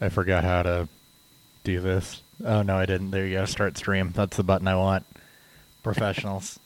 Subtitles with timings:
[0.00, 0.88] I forgot how to
[1.64, 2.22] do this.
[2.44, 3.10] Oh no, I didn't.
[3.10, 3.44] There you go.
[3.44, 4.12] Start stream.
[4.14, 5.06] That's the button I want.
[5.82, 6.58] Professionals.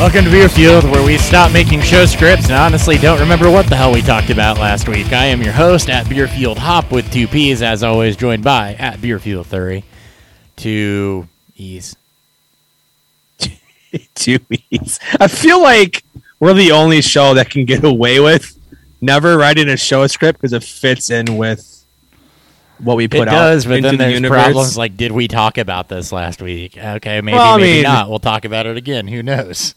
[0.00, 3.76] Welcome to Beerfield, where we stop making show scripts and honestly don't remember what the
[3.76, 5.12] hell we talked about last week.
[5.12, 9.02] I am your host at Beerfield Hop with two P's, as always, joined by at
[9.02, 9.84] Beerfield Thury.
[10.56, 11.96] Two E's.
[14.14, 14.38] two
[14.70, 14.98] E's.
[15.20, 16.02] I feel like
[16.40, 18.58] we're the only show that can get away with
[19.02, 21.84] never writing a show script because it fits in with
[22.78, 23.32] what we put it out.
[23.32, 24.42] does, but into then the there's universe.
[24.44, 26.78] problems like, did we talk about this last week?
[26.78, 28.08] Okay, maybe, Well, maybe mean- not.
[28.08, 29.06] We'll talk about it again.
[29.06, 29.74] Who knows?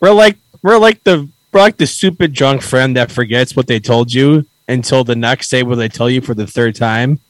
[0.00, 3.80] We're like we're like the we're like the stupid drunk friend that forgets what they
[3.80, 7.20] told you until the next day when they tell you for the third time.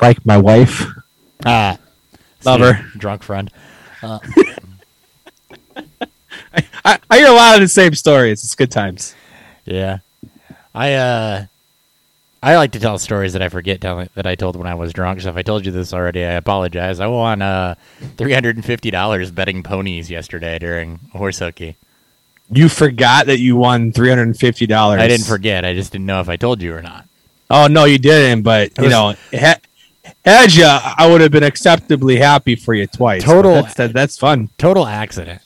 [0.00, 0.84] Like my wife.
[1.44, 1.78] Ah,
[2.44, 2.86] Love see, her.
[2.98, 3.50] drunk friend.
[4.04, 4.18] I,
[7.08, 8.42] I hear a lot of the same stories.
[8.42, 9.14] It's good times.
[9.64, 9.98] Yeah,
[10.74, 11.46] I uh,
[12.42, 14.92] I like to tell stories that I forget telling that I told when I was
[14.92, 15.20] drunk.
[15.20, 16.98] So if I told you this already, I apologize.
[17.00, 17.76] I won uh
[18.16, 21.76] three hundred and fifty dollars betting ponies yesterday during horse hooky.
[22.50, 25.00] You forgot that you won three hundred and fifty dollars.
[25.00, 25.64] I didn't forget.
[25.64, 27.06] I just didn't know if I told you or not.
[27.48, 28.42] Oh no, you didn't.
[28.42, 29.60] But you was- know, ha-
[30.24, 33.22] had you, I would have been acceptably happy for you twice.
[33.22, 34.48] Total- That's, that, that's fun.
[34.58, 35.40] Total accident.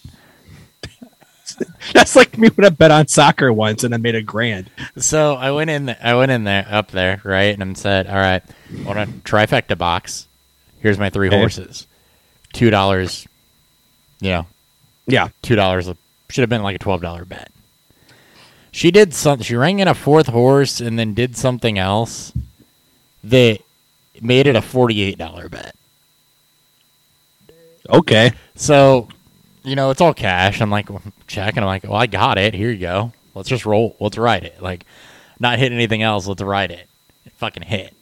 [1.92, 4.70] That's like me when I bet on soccer once and I made a grand.
[4.96, 5.94] So I went in.
[6.02, 9.76] I went in there up there, right, and said, "All right, I want a trifecta
[9.78, 10.26] box.
[10.80, 11.86] Here's my three horses.
[12.52, 13.26] Two dollars.
[14.20, 14.46] You know,
[15.06, 15.28] Yeah.
[15.42, 15.88] two dollars
[16.30, 17.50] should have been like a twelve dollar bet.
[18.72, 19.44] She did something.
[19.44, 22.32] She rang in a fourth horse and then did something else
[23.24, 23.60] that
[24.20, 25.74] made it a forty eight dollar bet.
[27.88, 28.32] Okay.
[28.54, 29.08] So,
[29.66, 30.62] you know, it's all cash.
[30.62, 30.88] I'm like,
[31.26, 32.54] check, and I'm like, well, I got it.
[32.54, 33.12] Here you go.
[33.34, 33.96] Let's just roll.
[33.98, 34.62] Let's write it.
[34.62, 34.84] Like,
[35.40, 36.26] not hit anything else.
[36.26, 36.88] Let's write it.
[37.24, 37.92] It fucking hit.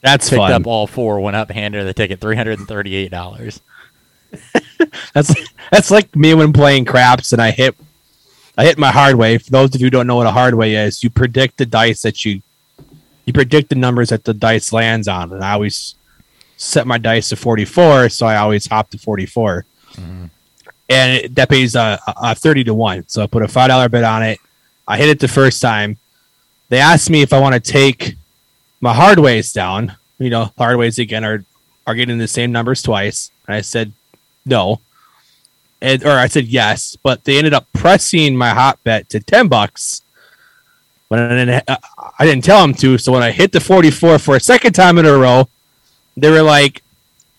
[0.00, 0.52] That's Picked fun.
[0.52, 1.20] up all four.
[1.20, 2.20] Went up, handed her the ticket.
[2.20, 3.60] Three hundred and thirty eight dollars.
[5.14, 5.32] That's
[5.70, 7.76] that's like me when playing craps and I hit
[8.58, 9.38] I hit my hard way.
[9.38, 11.66] For those of you who don't know what a hard way is, you predict the
[11.66, 12.42] dice that you
[13.24, 15.32] you predict the numbers that the dice lands on.
[15.32, 15.94] And I always
[16.56, 19.64] set my dice to 44, so I always hop to 44.
[20.88, 23.04] And it, that pays uh, uh, 30 to 1.
[23.08, 24.38] So I put a $5 bet on it.
[24.86, 25.96] I hit it the first time.
[26.68, 28.16] They asked me if I want to take
[28.80, 29.96] my hard ways down.
[30.18, 31.44] You know, hard ways again are
[31.86, 33.30] are getting the same numbers twice.
[33.46, 33.92] And I said
[34.46, 34.80] no.
[35.80, 39.48] And or I said yes, but they ended up pressing my hot bet to 10
[39.48, 40.02] bucks.
[41.08, 41.76] When I didn't, uh,
[42.18, 44.96] I didn't tell them to, so when I hit the 44 for a second time
[44.96, 45.48] in a row,
[46.16, 46.82] they were like,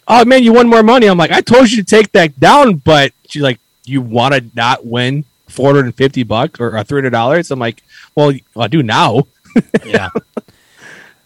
[0.08, 2.76] "Oh man, you won more money." I'm like, "I told you to take that down,"
[2.76, 7.60] but she's like, "You want to not win 450 bucks or, or 300 dollars?" I'm
[7.60, 7.84] like,
[8.16, 9.24] "Well, I do now."
[9.86, 10.10] Yeah.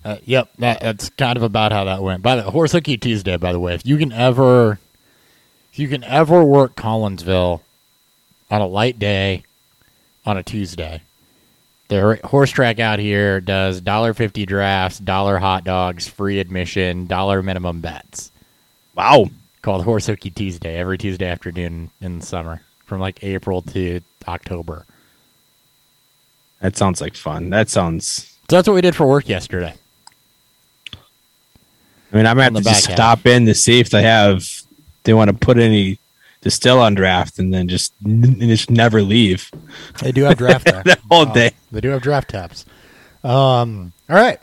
[0.06, 0.50] uh, yep.
[0.60, 2.22] That, that's kind of about how that went.
[2.22, 4.78] By the horse hooky Tuesday, by the way, if you can ever,
[5.74, 7.62] if you can ever work Collinsville
[8.52, 9.44] on a light day
[10.28, 11.02] on a Tuesday,
[11.90, 17.44] the horse track out here does dollar fifty drafts, dollar hot dogs, free admission, dollar
[17.44, 18.32] minimum bets.
[18.96, 19.30] Wow.
[19.62, 24.86] Called Horse Hooky Tuesday every Tuesday afternoon in the summer, from like April to October.
[26.62, 27.50] That sounds like fun.
[27.50, 28.38] That sounds.
[28.50, 29.74] So that's what we did for work yesterday.
[32.12, 34.48] I mean, I'm gonna have to just stop in to see if they have.
[35.04, 35.98] They want to put any
[36.42, 39.52] distill on draft and then just and just never leave
[40.02, 40.84] They do have draft there.
[40.84, 41.52] that whole day.
[41.72, 42.66] They do have draft taps.
[43.24, 44.40] Um, all right.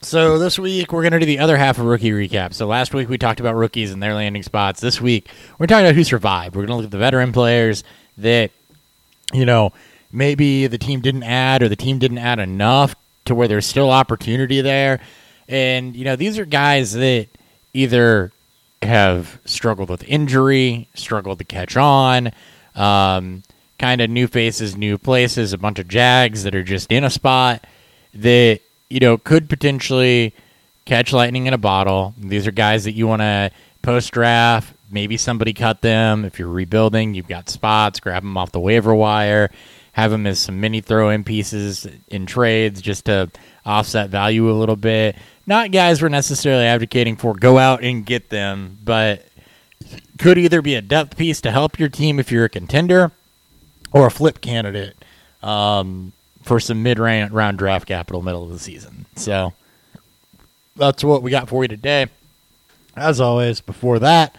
[0.00, 2.54] So this week we're going to do the other half of rookie recap.
[2.54, 4.80] So last week we talked about rookies and their landing spots.
[4.80, 5.28] This week
[5.58, 6.54] we're talking about who survived.
[6.54, 7.84] We're going to look at the veteran players
[8.18, 8.50] that
[9.32, 9.72] you know
[10.12, 12.94] maybe the team didn't add or the team didn't add enough
[13.26, 15.00] to where there's still opportunity there.
[15.48, 17.26] And you know these are guys that
[17.74, 18.30] either
[18.82, 22.30] have struggled with injury, struggled to catch on,
[22.74, 23.42] um,
[23.78, 27.10] kind of new faces, new places, a bunch of Jags that are just in a
[27.10, 27.64] spot
[28.14, 30.34] that, you know, could potentially
[30.84, 32.14] catch lightning in a bottle.
[32.18, 33.50] These are guys that you want to
[33.82, 34.74] post draft.
[34.90, 36.24] Maybe somebody cut them.
[36.24, 39.50] If you're rebuilding, you've got spots, grab them off the waiver wire,
[39.98, 43.28] have them as some mini throw in pieces in trades just to
[43.66, 45.16] offset value a little bit.
[45.44, 49.26] Not guys we're necessarily advocating for go out and get them, but
[50.16, 53.10] could either be a depth piece to help your team if you're a contender
[53.90, 54.94] or a flip candidate
[55.42, 56.12] um,
[56.44, 59.04] for some mid round draft capital middle of the season.
[59.16, 59.52] So
[60.76, 62.06] that's what we got for you today.
[62.96, 64.36] As always, before that,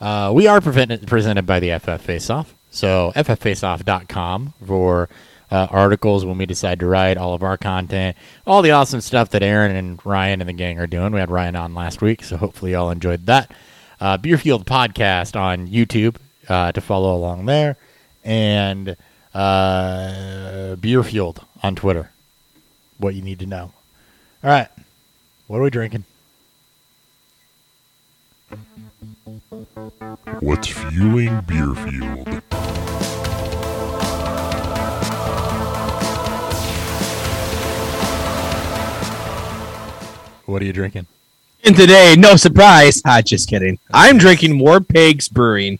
[0.00, 2.46] uh, we are presented, by the FF Faceoff.
[2.72, 5.08] So fffaceoff.com for
[5.50, 8.16] uh, articles when we decide to write all of our content,
[8.46, 11.12] all the awesome stuff that Aaron and Ryan and the gang are doing.
[11.12, 13.52] We had Ryan on last week, so hopefully y'all enjoyed that.
[14.00, 16.16] Uh, Beerfield podcast on YouTube
[16.48, 17.76] uh, to follow along there,
[18.24, 18.96] and
[19.34, 22.10] uh, Beerfield on Twitter.
[22.96, 23.72] What you need to know.
[24.42, 24.68] All right,
[25.46, 26.06] what are we drinking?
[30.40, 32.42] What's fueling Beerfield?
[40.46, 41.06] What are you drinking?
[41.64, 43.00] And today, no surprise.
[43.06, 43.78] Ah, just kidding.
[43.94, 45.78] I'm drinking War Pigs Brewing.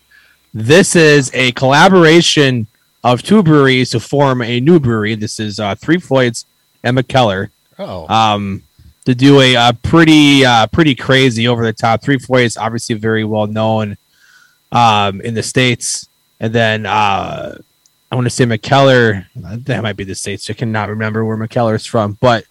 [0.54, 2.68] This is a collaboration
[3.02, 5.14] of two breweries to form a new brewery.
[5.16, 6.46] This is uh, Three Floyds
[6.84, 7.50] and Mikkeller.
[7.78, 8.62] Oh, Um,
[9.04, 12.02] to do a, uh pretty uh, pretty crazy over the top.
[12.02, 13.96] Three Floyds obviously very well known
[14.70, 16.08] um, in the states,
[16.40, 17.58] and then uh,
[18.10, 19.26] I want to say Mikkeller.
[19.34, 20.48] That might be the states.
[20.50, 22.44] I cannot remember where Mikkeller is from, but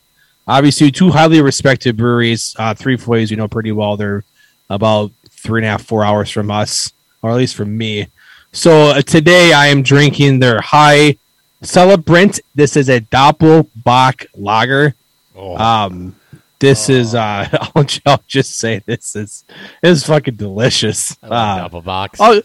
[0.47, 2.55] obviously two highly respected breweries.
[2.59, 3.97] Uh, Three Floyds, you know pretty well.
[3.97, 4.23] They're
[4.69, 8.07] about three and a half, four hours from us, or at least from me.
[8.51, 11.17] So uh, today I am drinking their High
[11.61, 12.39] Celebrant.
[12.53, 14.93] This is a Doppelbock Lager.
[15.35, 15.55] oh.
[15.57, 16.15] Um,
[16.61, 19.43] this is uh, I'll, I'll just say this is
[19.81, 21.17] this is fucking delicious.
[21.21, 22.19] Like Uh, double box.
[22.21, 22.41] Oh,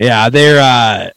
[0.00, 0.58] yeah, they're.
[0.60, 1.10] Uh,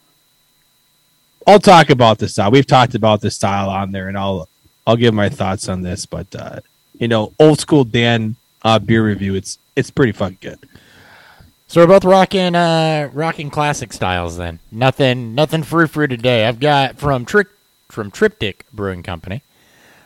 [1.48, 2.52] I'll talk about the style.
[2.52, 4.48] We've talked about the style on there, and I'll
[4.86, 6.06] I'll give my thoughts on this.
[6.06, 6.60] But uh,
[7.00, 9.34] you know, old school Dan uh, beer review.
[9.34, 10.60] It's it's pretty fucking good.
[11.68, 14.60] So we're both rocking uh rocking classic styles then.
[14.72, 16.46] Nothing nothing frou frou today.
[16.46, 17.48] I've got from Trick
[17.90, 19.42] from Triptych Brewing Company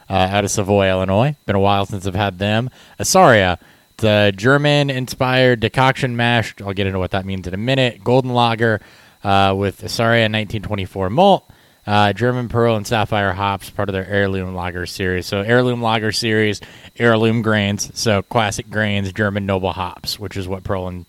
[0.09, 1.35] uh, out of Savoy, Illinois.
[1.45, 2.69] Been a while since I've had them.
[2.99, 3.57] Isaria,
[4.03, 6.55] a German inspired decoction mash.
[6.61, 8.03] I'll get into what that means in a minute.
[8.03, 8.81] Golden lager
[9.23, 11.49] uh, with Isaria 1924 malt.
[11.85, 15.25] Uh, German Pearl and Sapphire hops, part of their heirloom lager series.
[15.25, 16.59] So heirloom lager series,
[16.99, 17.97] heirloom grains.
[17.97, 21.05] So classic grains, German noble hops, which is what Pearl and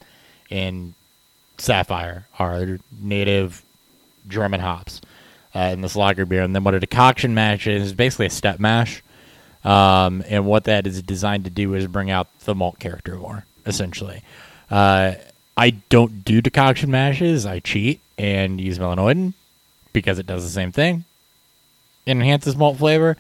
[0.50, 0.94] and
[1.58, 3.62] Sapphire are They're native
[4.28, 5.00] German hops
[5.58, 6.43] uh, in this lager beer.
[6.43, 9.02] And then what a decoction mash is is basically a step mash.
[9.64, 13.44] Um, and what that is designed to do is bring out the malt character more,
[13.66, 14.22] essentially.
[14.70, 15.14] Uh,
[15.56, 17.44] I don't do decoction mashes.
[17.44, 19.34] I cheat and use melanoidin
[19.93, 21.05] because it does the same thing.
[22.06, 23.16] It enhances malt flavor,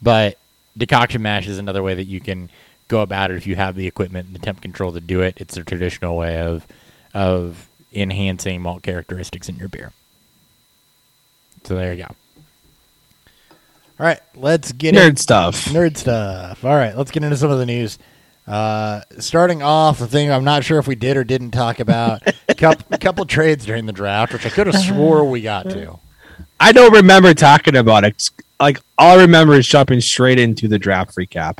[0.00, 0.38] but
[0.76, 2.50] decoction mash is another way that you can
[2.86, 5.34] go about it if you have the equipment and the temp control to do it.
[5.38, 6.66] It's a traditional way of
[7.12, 9.92] of enhancing malt characteristics in your beer.
[11.64, 12.14] So there you go.
[13.98, 15.66] All right, let's get Nerd in- stuff.
[15.66, 16.64] Nerd stuff.
[16.64, 17.98] All right, let's get into some of the news.
[18.46, 22.22] Uh, starting off, the thing I'm not sure if we did or didn't talk about
[22.48, 25.98] a couple, couple trades during the draft, which I could have swore we got to.
[26.58, 28.30] I don't remember talking about it.
[28.58, 31.58] Like all I remember is jumping straight into the draft recap.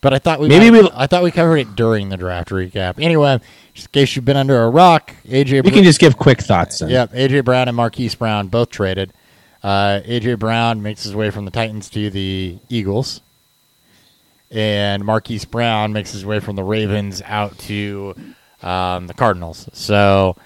[0.00, 2.48] But I thought we Maybe might- we- I thought we covered it during the draft
[2.48, 2.98] recap.
[3.02, 3.40] Anyway,
[3.74, 5.64] just in case you've been under a rock, AJ.
[5.64, 6.78] We can just give quick thoughts.
[6.78, 6.90] Then.
[6.90, 9.12] Yep, AJ Brown and Marquise Brown both traded.
[9.62, 13.20] Uh, AJ Brown makes his way from the Titans to the Eagles,
[14.50, 18.14] and Marquise Brown makes his way from the Ravens out to
[18.62, 19.68] um, the Cardinals.
[19.72, 20.36] So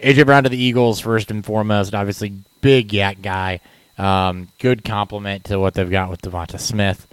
[0.00, 1.94] AJ Brown to the Eagles first and foremost.
[1.94, 2.32] Obviously,
[2.62, 3.60] big YAC guy.
[3.98, 7.06] Um, good compliment to what they've got with Devonta Smith.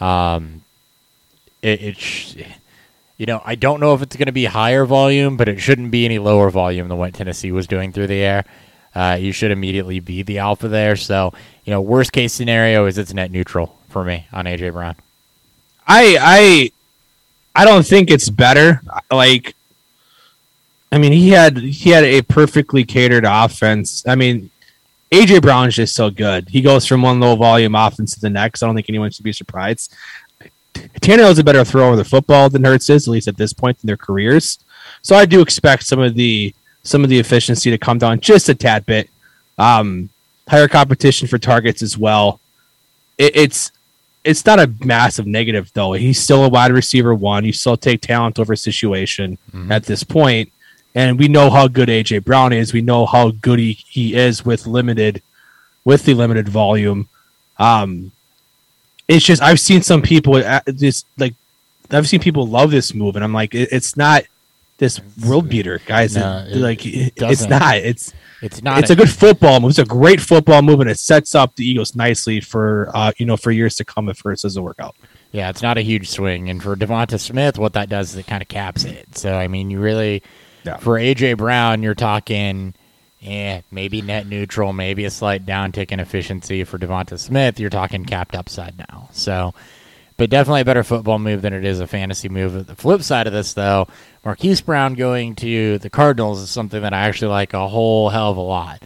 [0.00, 0.62] Um,
[1.62, 1.96] it,
[3.18, 5.90] you know, I don't know if it's going to be higher volume, but it shouldn't
[5.90, 8.44] be any lower volume than what Tennessee was doing through the air.
[8.94, 10.96] Uh, you should immediately be the alpha there.
[10.96, 11.34] So,
[11.64, 14.94] you know, worst case scenario is it's net neutral for me on AJ Brown.
[15.86, 18.82] I I I don't think it's better.
[19.10, 19.54] Like
[20.90, 24.04] I mean, he had he had a perfectly catered offense.
[24.06, 24.50] I mean,
[25.10, 26.48] AJ Brown's just so good.
[26.48, 28.62] He goes from one low volume offense to the next.
[28.62, 29.94] I don't think anyone should be surprised.
[31.00, 33.78] Tannehill's a better thrower of the football than Hurts is, at least at this point
[33.82, 34.58] in their careers.
[35.02, 38.48] So I do expect some of the some of the efficiency to come down just
[38.48, 39.10] a tad bit.
[39.58, 40.10] Um,
[40.48, 42.40] higher competition for targets as well.
[43.18, 43.72] It, it's
[44.24, 45.92] it's not a massive negative though.
[45.92, 47.44] He's still a wide receiver one.
[47.44, 49.38] You still take talent over situation
[49.70, 50.52] at this point.
[50.94, 52.72] And we know how good AJ Brown is.
[52.72, 55.22] We know how good he, he is with limited
[55.84, 57.08] with the limited volume.
[57.58, 58.12] Um,
[59.08, 61.34] it's just I've seen some people uh, just like
[61.90, 64.24] I've seen people love this move, and I'm like, it, it's not
[64.76, 66.14] this world beater, guys.
[66.14, 67.52] No, It- it like it- it's doesn't.
[67.84, 68.12] It's
[68.42, 68.78] It's not.
[68.78, 69.70] it's a good football move.
[69.70, 73.26] It's a great football move, and it sets up the Eagles nicely for uh, you
[73.26, 74.94] know for years to come if Hurts doesn't work out.
[75.32, 78.26] Yeah, it's not a huge swing, and for Devonta Smith, what that does is it
[78.26, 79.16] kind of caps it.
[79.18, 80.22] So I mean, you really
[80.64, 80.76] Yeah.
[80.76, 82.74] for AJ Brown, you're talking,
[83.20, 86.64] yeah, maybe net neutral, maybe a slight downtick in efficiency.
[86.64, 89.08] For Devonta Smith, you're talking capped upside now.
[89.12, 89.54] So,
[90.16, 92.66] but definitely a better football move than it is a fantasy move.
[92.66, 93.88] The flip side of this, though,
[94.24, 98.30] Marquise Brown going to the Cardinals is something that I actually like a whole hell
[98.30, 98.82] of a lot.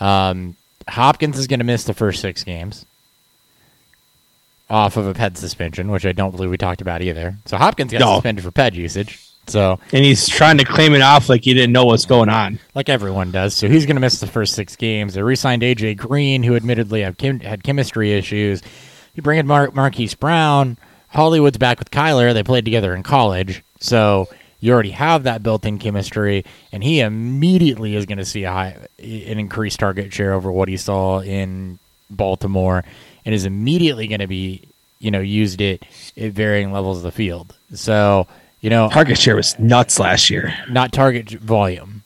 [0.00, 0.56] Um,
[0.88, 2.86] Hopkins is going to miss the first six games
[4.68, 7.36] off of a ped suspension, which I don't believe we talked about either.
[7.44, 8.14] So Hopkins got No.
[8.16, 9.20] suspended for ped usage.
[9.48, 12.58] So And he's trying to claim it off like he didn't know what's going on.
[12.74, 13.54] like everyone does.
[13.54, 15.14] So he's going to miss the first six games.
[15.14, 18.62] They re-signed AJ Green, who admittedly had, chem- had chemistry issues.
[19.14, 20.76] You bring in Mar- Marquise Brown.
[21.08, 22.34] Hollywood's back with Kyler.
[22.34, 24.28] They played together in college, so
[24.60, 26.44] you already have that built-in chemistry.
[26.72, 30.68] And he immediately is going to see a high, an increased target share over what
[30.68, 31.78] he saw in
[32.10, 32.84] Baltimore,
[33.24, 34.62] and is immediately going to be,
[34.98, 35.84] you know, used it
[36.16, 37.54] at varying levels of the field.
[37.72, 38.26] So
[38.60, 40.54] you know, Target share was nuts last year.
[40.68, 42.02] not target volume.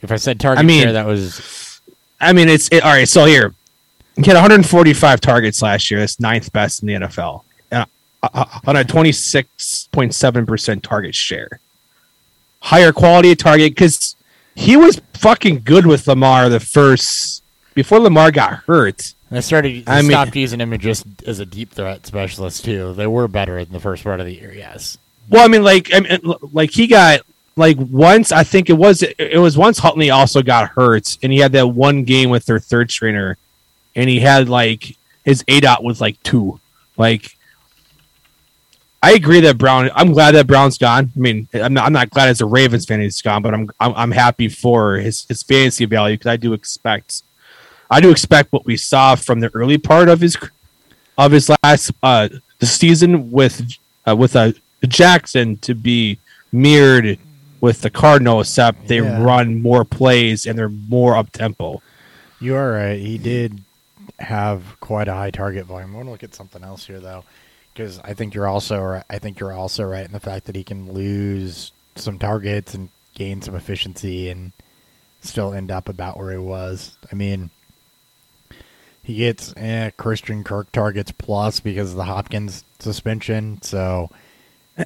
[0.00, 1.80] If I said target I mean- share, that was
[2.20, 3.06] I mean, it's it, all right.
[3.08, 3.54] So here,
[4.16, 6.00] he had 145 targets last year.
[6.00, 7.84] That's ninth best in the NFL uh,
[8.22, 11.60] uh, on a 26.7 percent target share.
[12.60, 14.16] Higher quality of target because
[14.56, 17.44] he was fucking good with Lamar the first
[17.74, 19.14] before Lamar got hurt.
[19.30, 19.84] they started.
[19.86, 22.94] They I mean- stopped using him just as a deep threat specialist too.
[22.94, 24.52] They were better in the first part of the year.
[24.52, 26.20] Yes, Well, I mean, like, I mean,
[26.52, 27.20] like he got
[27.56, 28.32] like once.
[28.32, 31.68] I think it was it was once Huntley also got hurt, and he had that
[31.68, 33.36] one game with their third strainer,
[33.94, 36.60] and he had like his A dot was like two.
[36.96, 37.36] Like,
[39.02, 39.90] I agree that Brown.
[39.94, 41.12] I'm glad that Brown's gone.
[41.14, 41.84] I mean, I'm not.
[41.84, 44.96] I'm not glad as a Ravens fan he's gone, but I'm I'm, I'm happy for
[44.96, 47.22] his his fantasy value because I do expect,
[47.90, 50.36] I do expect what we saw from the early part of his
[51.18, 52.28] of his last uh
[52.60, 53.62] the season with
[54.08, 54.54] uh, with a
[54.86, 56.18] Jackson to be
[56.52, 57.18] mirrored
[57.60, 59.20] with the Cardinal, except they Yeah.
[59.22, 61.82] run more plays and they're more up tempo.
[62.40, 63.00] you are right.
[63.00, 63.62] He did
[64.20, 65.92] have quite a high target volume.
[65.92, 67.24] I want to look at something else here though,
[67.74, 69.04] because I think you're also right.
[69.10, 72.90] I think you're also right in the fact that he can lose some targets and
[73.14, 74.52] gain some efficiency and
[75.20, 76.96] still end up about where he was.
[77.10, 77.50] I mean,
[79.02, 83.60] he gets eh, Christian Kirk targets plus because of the Hopkins suspension.
[83.62, 84.10] So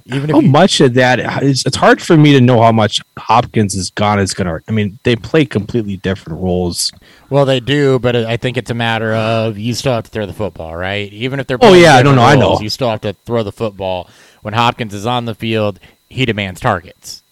[0.04, 1.18] even if How you, much of that?
[1.42, 4.18] It's, it's hard for me to know how much Hopkins is gone.
[4.18, 4.64] Is going to.
[4.68, 6.92] I mean, they play completely different roles.
[7.30, 10.26] well, they do, but I think it's a matter of you still have to throw
[10.26, 11.12] the football, right?
[11.12, 12.61] Even if they're Oh, playing yeah, no, different no, I know.
[12.61, 14.08] You still have to throw the football.
[14.42, 17.22] When Hopkins is on the field, he demands targets.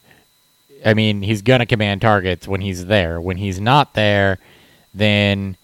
[0.85, 3.21] I mean, he's gonna command targets when he's there.
[3.21, 4.39] When he's not there,
[4.95, 5.57] then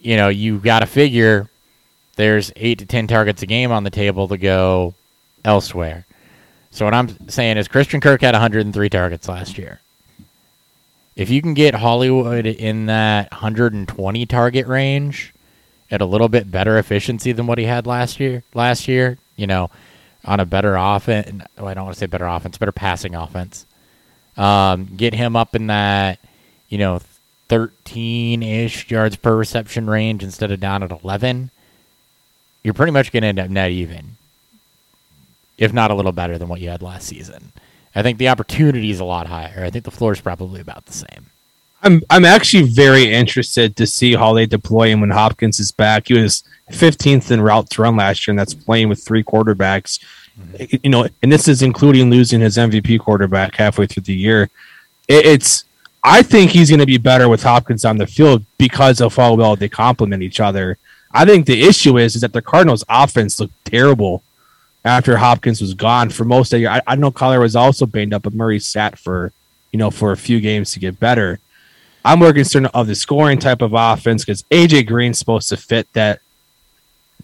[0.00, 1.48] you know you got to figure
[2.16, 4.94] there's eight to ten targets a game on the table to go
[5.44, 6.04] elsewhere.
[6.70, 9.80] So what I'm saying is Christian Kirk had 103 targets last year.
[11.16, 15.34] If you can get Hollywood in that 120 target range
[15.90, 19.46] at a little bit better efficiency than what he had last year, last year, you
[19.46, 19.70] know,
[20.24, 23.66] on a better offense, well, I don't want to say better offense, better passing offense.
[24.36, 26.20] Um, get him up in that,
[26.68, 27.00] you know,
[27.48, 31.50] 13 ish yards per reception range instead of down at 11.
[32.62, 34.16] You're pretty much going to end up net even,
[35.58, 37.52] if not a little better than what you had last season.
[37.94, 39.64] I think the opportunity is a lot higher.
[39.64, 41.26] I think the floor is probably about the same.
[41.82, 46.08] I'm I'm actually very interested to see how they deploy him when Hopkins is back.
[46.08, 50.00] He was 15th in route to run last year, and that's playing with three quarterbacks.
[50.40, 50.76] Mm-hmm.
[50.82, 54.50] You know, and this is including losing his MVP quarterback halfway through the year.
[55.06, 55.64] It, it's
[56.02, 59.34] I think he's going to be better with Hopkins on the field because of how
[59.34, 60.78] well they complement each other.
[61.12, 64.22] I think the issue is is that the Cardinals' offense looked terrible
[64.84, 66.70] after Hopkins was gone for most of the year.
[66.70, 69.32] I, I know Kyler was also banged up, but Murray sat for
[69.72, 71.40] you know for a few games to get better.
[72.04, 75.92] I'm more concerned of the scoring type of offense because AJ Green's supposed to fit
[75.92, 76.20] that,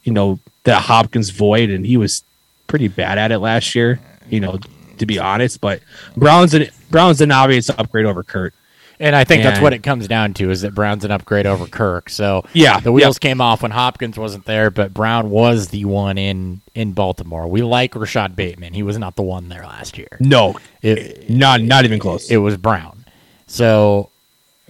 [0.02, 2.24] you know, that Hopkins void, and he was
[2.66, 4.00] pretty bad at it last year.
[4.28, 4.58] You know,
[4.98, 5.80] to be honest, but
[6.16, 8.54] Brown's an Brown's an obvious upgrade over Kirk.
[9.00, 11.66] And I think that's what it comes down to is that Brown's an upgrade over
[11.66, 12.08] Kirk.
[12.10, 16.16] So Yeah, the wheels came off when Hopkins wasn't there, but Brown was the one
[16.18, 17.46] in in Baltimore.
[17.46, 18.72] We like Rashad Bateman.
[18.74, 20.16] He was not the one there last year.
[20.20, 22.30] No, It, not not even close.
[22.30, 23.04] it was Brown.
[23.46, 24.10] So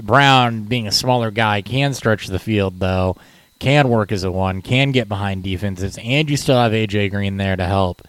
[0.02, 3.16] Brown, being a smaller guy, can stretch the field though,
[3.58, 7.36] can work as a one, can get behind defenses, and you still have AJ Green
[7.36, 8.02] there to help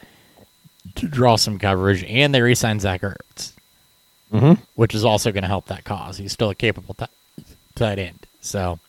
[0.95, 3.51] to draw some coverage, and they re-signed Zach Ertz,
[4.42, 4.58] Mhm.
[4.75, 6.18] which is also going to help that cause.
[6.18, 7.06] He's still a capable t-
[7.75, 8.80] tight end, so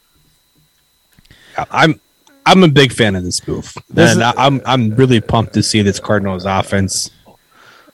[1.71, 2.00] I'm
[2.45, 3.73] I'm a big fan of this move.
[3.91, 7.11] This and is- I- I'm I'm really pumped to see this Cardinals offense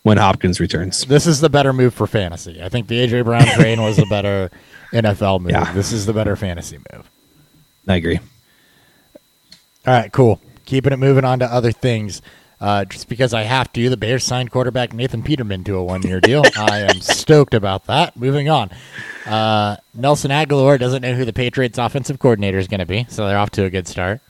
[0.03, 1.05] when Hopkins returns.
[1.05, 2.61] this is the better move for fantasy.
[2.63, 4.51] I think the AJ Brown train was the better
[4.93, 5.53] NFL move.
[5.53, 5.73] Yeah.
[5.73, 7.09] This is the better fantasy move.
[7.89, 8.19] I agree.
[9.87, 10.41] All right, cool.
[10.67, 12.21] Keeping it moving on to other things.
[12.63, 16.21] Uh, just because I have to, the Bears signed quarterback Nathan Peterman to a one-year
[16.21, 16.45] deal.
[16.57, 18.17] I am stoked about that.
[18.17, 18.71] Moving on.
[19.27, 23.27] Uh, Nelson Agholor doesn't know who the Patriots' offensive coordinator is going to be, so
[23.27, 24.21] they're off to a good start.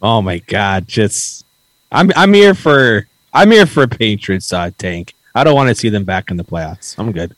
[0.00, 1.44] Oh my god, just
[1.92, 5.14] I'm I'm here for I'm here for a Patriots uh, tank.
[5.34, 6.94] I don't want to see them back in the playoffs.
[6.98, 7.36] I'm good.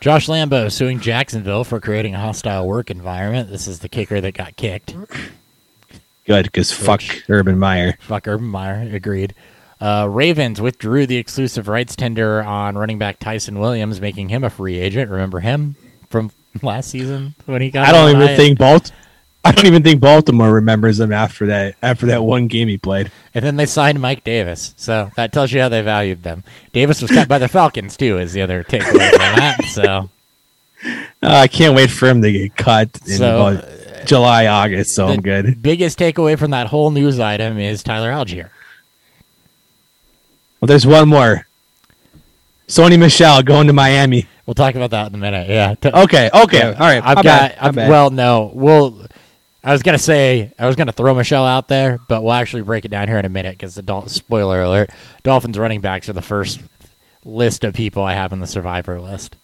[0.00, 3.50] Josh Lambo suing Jacksonville for creating a hostile work environment.
[3.50, 4.96] This is the kicker that got kicked.
[6.26, 7.96] Good because fuck Urban Meyer.
[8.00, 8.88] Fuck Urban Meyer.
[8.92, 9.34] Agreed.
[9.80, 14.50] Uh, Ravens withdrew the exclusive rights tender on running back Ty'Son Williams, making him a
[14.50, 15.10] free agent.
[15.10, 15.74] Remember him
[16.08, 16.30] from
[16.62, 17.88] last season when he got?
[17.88, 18.92] I don't even think Balt.
[19.44, 23.10] I don't even think Baltimore remembers him after that after that one game he played.
[23.34, 26.44] And then they signed Mike Davis, so that tells you how they valued them.
[26.72, 29.64] Davis was cut by the Falcons too, is the other takeaway from that.
[29.72, 30.10] So,
[30.84, 33.62] Uh, I can't wait for him to get cut in So,
[34.06, 34.94] July, August.
[34.94, 35.62] So the I'm good.
[35.62, 38.50] biggest takeaway from that whole news item is Tyler Allgeier.
[40.60, 41.46] Well, there's one more.
[42.68, 44.26] Sony Michel going to Miami.
[44.46, 45.48] We'll talk about that in a minute.
[45.48, 45.74] Yeah.
[45.84, 47.02] Okay, okay, all right.
[47.04, 47.54] I've got.
[47.60, 48.50] I've, well, no.
[48.54, 49.06] We'll.
[49.64, 52.84] I was gonna say I was gonna throw Michel out there, but we'll actually break
[52.84, 54.90] it down here in a minute because the Dol- spoiler alert:
[55.22, 56.60] Dolphins running backs are the first
[57.24, 59.36] list of people I have in the survivor list.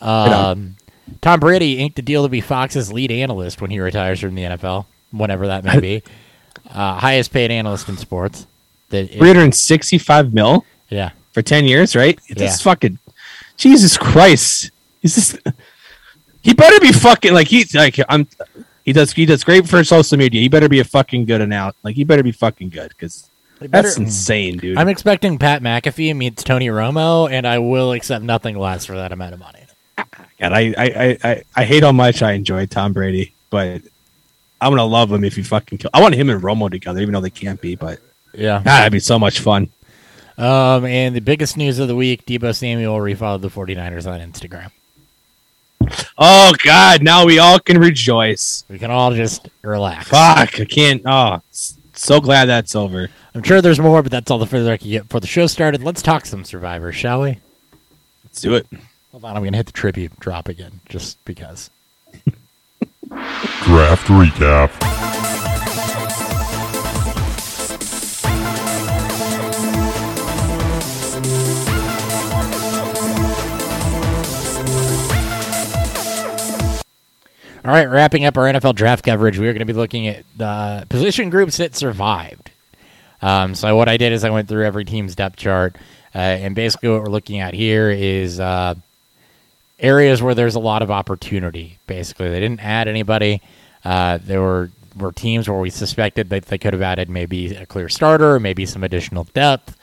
[0.00, 0.76] Um,
[1.20, 4.42] Tom Brady inked a deal to be Fox's lead analyst when he retires from the
[4.42, 6.02] NFL, whenever that may be.
[6.68, 8.44] Uh, highest paid analyst in sports.
[8.88, 11.10] That 365 mil yeah.
[11.32, 12.18] for 10 years, right?
[12.28, 12.64] This Yeah.
[12.64, 12.98] fucking
[13.56, 14.72] Jesus Christ.
[15.00, 15.38] Is this
[16.42, 18.26] He better be fucking like he's like I'm
[18.84, 20.40] he does he does great for social media.
[20.40, 21.76] He better be a fucking good out.
[21.84, 22.92] Like he better be fucking good
[23.60, 24.76] better- that's insane, dude.
[24.76, 29.12] I'm expecting Pat McAfee meets Tony Romo, and I will accept nothing less for that
[29.12, 29.65] amount of money.
[30.40, 33.82] I, I, I, I, I hate how much I enjoy Tom Brady, but
[34.60, 35.90] I'm gonna love him if he fucking kill.
[35.94, 37.74] I want him and Romo together, even though they can't be.
[37.74, 38.00] But
[38.34, 38.56] Yeah.
[38.58, 39.70] God, that'd be so much fun.
[40.38, 44.70] Um, and the biggest news of the week: Deebo Samuel refollowed the 49ers on Instagram.
[46.18, 48.64] Oh God, now we all can rejoice.
[48.68, 50.08] We can all just relax.
[50.08, 51.02] Fuck, I can't.
[51.06, 53.08] Oh, so glad that's over.
[53.34, 55.46] I'm sure there's more, but that's all the further I can get before the show
[55.46, 55.82] started.
[55.82, 57.38] Let's talk some Survivor, shall we?
[58.24, 58.66] Let's do it.
[59.16, 61.70] Hold on, I'm gonna hit the tribute drop again, just because.
[63.08, 64.70] Draft recap.
[77.64, 80.26] All right, wrapping up our NFL draft coverage, we are going to be looking at
[80.36, 82.50] the position groups that survived.
[83.22, 85.74] Um, so what I did is I went through every team's depth chart,
[86.14, 88.74] uh, and basically what we're looking at here is uh,
[89.78, 91.78] areas where there's a lot of opportunity.
[91.86, 93.42] Basically, they didn't add anybody.
[93.84, 97.66] Uh, there were were teams where we suspected that they could have added maybe a
[97.66, 99.76] clear starter, maybe some additional depth,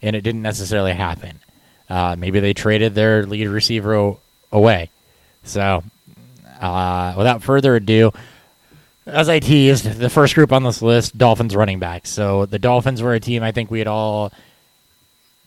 [0.00, 1.38] and it didn't necessarily happen.
[1.90, 4.18] Uh, maybe they traded their lead receiver o-
[4.50, 4.88] away.
[5.44, 5.82] So
[6.60, 8.12] uh, without further ado,
[9.04, 12.10] as I teased, the first group on this list, Dolphins running backs.
[12.10, 14.32] So the Dolphins were a team I think we had all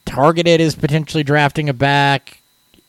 [0.05, 2.38] targeted as potentially drafting a back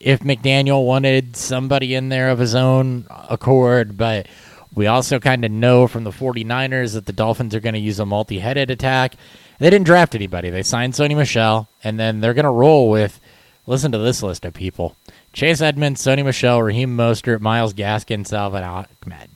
[0.00, 4.26] if McDaniel wanted somebody in there of his own accord, but
[4.74, 8.00] we also kind of know from the 49ers that the Dolphins are going to use
[8.00, 9.14] a multi-headed attack.
[9.58, 10.48] They didn't draft anybody.
[10.48, 13.20] They signed Sony Michel, and then they're going to roll with,
[13.66, 14.96] listen to this list of people.
[15.34, 19.30] Chase Edmonds, Sony Michel, Raheem Mostert, Myles Gaskin, Salvon Ahmed.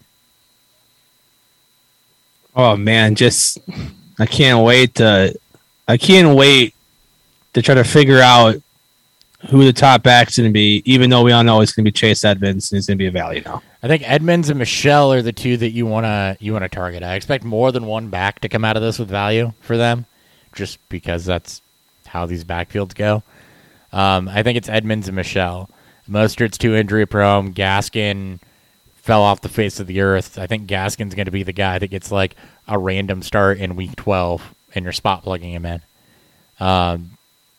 [2.57, 3.59] Oh man, just
[4.18, 5.35] I can't wait to
[5.88, 6.74] I can't wait
[7.53, 8.57] to try to figure out
[9.49, 10.83] who the top back's going to be.
[10.85, 13.03] Even though we all know it's going to be Chase Edmonds and he's going to
[13.03, 13.63] be a value now.
[13.83, 17.03] I think Edmonds and Michel are the two that you wanna you wanna target.
[17.03, 20.07] I expect more than one back to come out of this with value for them,
[20.55, 21.61] just because that's
[22.07, 23.23] how these backfields go.
[23.93, 25.69] Um, I think it's Edmonds and Michel.
[26.09, 27.53] Mostert's too injury prone.
[27.53, 28.41] Gaskin
[28.97, 30.39] fell off the face of the earth.
[30.39, 33.77] I think Gaskin's going to be the guy that gets like a random start in
[33.77, 35.83] week 12 and you're spot plugging him in.
[36.59, 37.13] Um,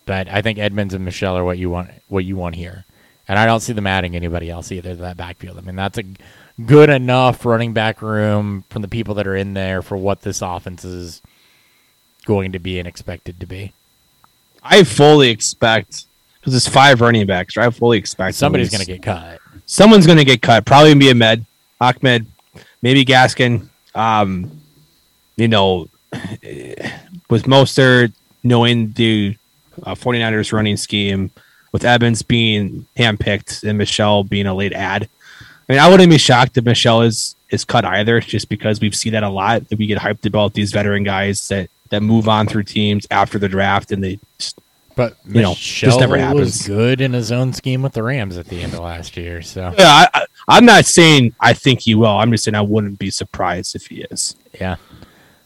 [0.05, 2.85] but I think Edmonds and Michel are what you want what you want here.
[3.27, 5.57] And I don't see them adding anybody else either to that backfield.
[5.57, 6.03] I mean, that's a
[6.63, 10.41] good enough running back room from the people that are in there for what this
[10.41, 11.21] offense is
[12.25, 13.73] going to be and expected to be.
[14.63, 16.05] I fully expect
[16.39, 17.57] because it's five running backs.
[17.57, 17.67] Right?
[17.67, 19.39] I fully expect Somebody's going to get cut.
[19.65, 20.65] someone's going to get cut.
[20.65, 21.45] Probably be Ahmed,
[21.81, 22.27] Ahmed,
[22.81, 23.69] maybe Gaskin.
[23.95, 24.61] Um,
[25.35, 28.13] you know, with Mostert
[28.43, 29.37] knowing the
[29.83, 31.31] uh, 49ers running scheme,
[31.71, 35.09] with Evans being handpicked and Michel being a late ad.
[35.67, 38.95] I mean, I wouldn't be shocked if Michel is is cut either, just because we've
[38.95, 39.67] seen that a lot.
[39.69, 43.38] That we get hyped about these veteran guys that that move on through teams after
[43.38, 44.59] the draft and they just
[44.95, 46.67] But You know, Michel never was happens.
[46.67, 49.41] good in his own scheme with the Rams at the end of last year.
[49.41, 52.07] So Yeah, I, I, I'm not saying I think he will.
[52.17, 54.35] I'm just saying I wouldn't be surprised if he is.
[54.59, 54.77] yeah.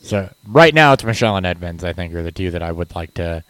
[0.02, 1.84] So right now it's Michel and Edmonds.
[1.84, 3.44] I think are the two that I would like to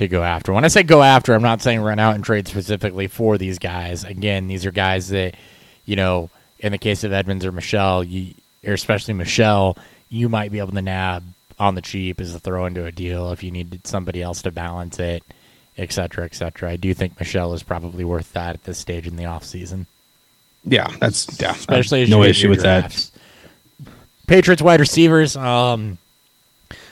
[0.00, 0.52] to go after.
[0.52, 3.58] When I say go after, I'm not saying run out and trade specifically for these
[3.58, 4.04] guys.
[4.04, 5.36] Again, these are guys that
[5.86, 6.28] you know.
[6.62, 8.34] In the case of Edmonds or Michel, you,
[8.66, 9.78] or especially Michel,
[10.10, 11.24] you might be able to nab
[11.58, 14.50] on the cheap as a throw into a deal if you needed somebody else to
[14.50, 15.22] balance it,
[15.78, 16.70] et cetera, et cetera.
[16.70, 19.86] I do think Michel is probably worth that at this stage in the off season.
[20.62, 21.52] Yeah, that's yeah.
[21.52, 23.10] especially as no you issue your with that.
[24.26, 25.38] Patriots wide receivers.
[25.38, 25.96] Um,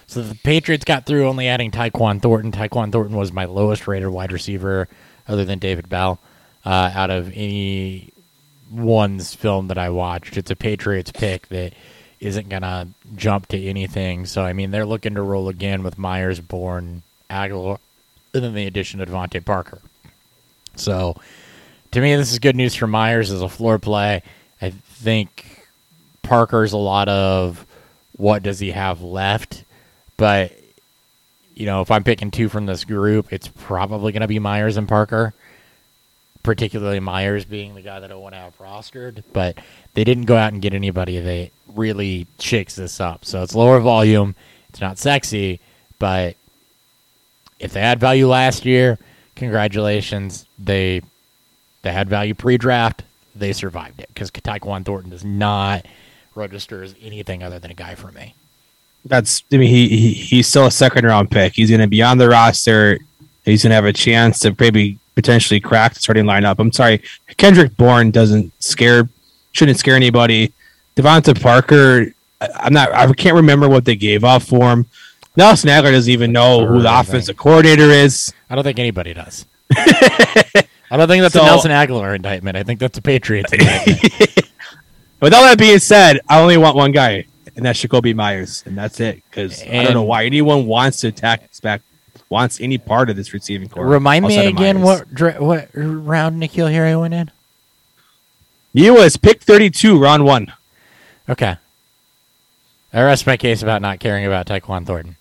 [0.08, 2.50] so the Patriots got through only adding Tyquan Thornton.
[2.50, 4.88] Tyquan Thornton was my lowest rated wide receiver,
[5.28, 6.18] other than David Bell,
[6.64, 8.12] uh, out of any
[8.70, 10.36] one's film that I watched.
[10.36, 11.74] It's a Patriots pick that
[12.20, 14.26] isn't gonna jump to anything.
[14.26, 17.78] So I mean, they're looking to roll again with Meyers, Bourne, Agholor,
[18.34, 19.80] and then the addition of DeVante Parker.
[20.74, 21.16] So
[21.92, 24.22] to me, this is good news for Meyers as a floor play.
[24.60, 25.66] I think
[26.22, 27.64] Parker's a lot of
[28.16, 29.64] what does he have left,
[30.18, 30.52] but
[31.54, 34.76] you know, if I'm picking two from this group, it's probably going to be Meyers
[34.76, 35.32] and Parker.
[36.44, 39.58] Particularly Meyers being the guy that I want to have rostered, but
[39.94, 43.24] they didn't go out and get anybody that really shakes this up.
[43.24, 44.36] So it's lower volume.
[44.68, 45.60] It's not sexy,
[45.98, 46.36] but
[47.58, 48.98] if they had value last year,
[49.34, 50.46] congratulations.
[50.58, 51.02] They
[51.82, 53.02] they had value pre-draft.
[53.34, 55.86] They survived it because Tyquan Thornton does not
[56.34, 58.34] register as anything other than a guy for me.
[59.04, 61.54] That's I mean he, he he's still a second round pick.
[61.54, 62.98] He's going to be on the roster.
[63.44, 66.56] He's going to have a chance to maybe potentially crack the starting lineup.
[66.58, 67.02] I'm sorry,
[67.36, 69.08] Kendrick Bourne doesn't scare
[69.52, 70.52] shouldn't scare anybody.
[70.96, 72.92] DeVante Parker, I'm not.
[72.92, 74.86] I can't remember what they gave up for him.
[75.36, 78.32] Nelson Agholor doesn't even know who the offensive coordinator is.
[78.50, 79.46] I don't think anybody does.
[79.70, 82.56] I don't think that's So- a Nelson Agholor indictment.
[82.56, 84.00] I think that's a Patriots indictment.
[85.20, 87.26] With all that being said, I only want one guy,
[87.58, 89.20] and that's Jakobi Meyers, and that's it.
[89.28, 91.82] Because I don't know why anyone wants to attack back,
[92.30, 93.84] wants any part of this receiving core.
[93.84, 95.06] Remind me again what
[95.40, 97.30] what round N'Keal Harry went in?
[98.72, 100.52] he was pick thirty-two, round one.
[101.28, 101.56] Okay.
[102.92, 105.16] I rest my case about not caring about Tyquan Thornton.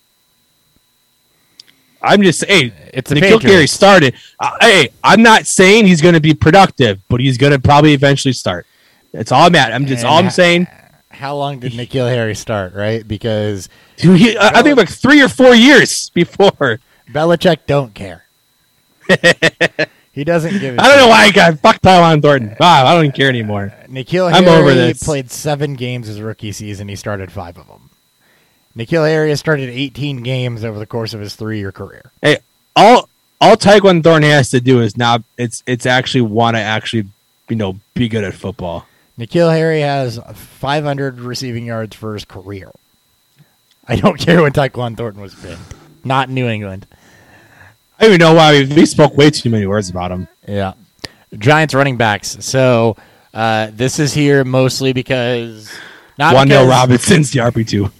[2.00, 3.72] I'm just hey, It's N'Keal Patriots.
[3.72, 4.14] started.
[4.38, 7.94] Uh, hey, I'm not saying he's going to be productive, but he's going to probably
[7.94, 8.64] eventually start.
[9.12, 9.72] That's all I'm at.
[9.72, 10.68] I'm just And all I'm saying.
[11.10, 12.74] How long did N'Keal Harry start?
[12.74, 16.80] Right, because Dude, he- I I think like three or four years before.
[17.10, 18.24] Belichick don't care.
[20.12, 20.76] he doesn't give.
[20.76, 22.56] a I don't know why I got fuck Tyquan Thornton.
[22.60, 23.72] Wow, I don't care anymore.
[23.74, 25.02] Uh, N'Keal I'm Harry over this.
[25.02, 26.88] played seven games his rookie season.
[26.88, 27.90] He started five of them.
[28.76, 32.12] N'Keal Harry has started 18 games over the course of his three-year career.
[32.22, 32.38] Hey,
[32.76, 33.08] all
[33.40, 37.06] all Taekwondo Thornton has to do is now it's it's actually want to actually
[37.48, 38.86] you know be good at football.
[39.18, 42.70] N'Keal Harry has 500 receiving yards for his career.
[43.86, 45.74] I don't care when Tyquan Thornton was picked.
[46.04, 46.86] Not New England.
[47.98, 50.28] I don't even know why we, spoke way too many words about him.
[50.46, 50.74] Yeah.
[51.36, 52.36] Giants running backs.
[52.44, 52.96] So
[53.34, 55.76] uh, this is here mostly because
[56.16, 57.90] not Wan'Dale because, Robinson's the RB two.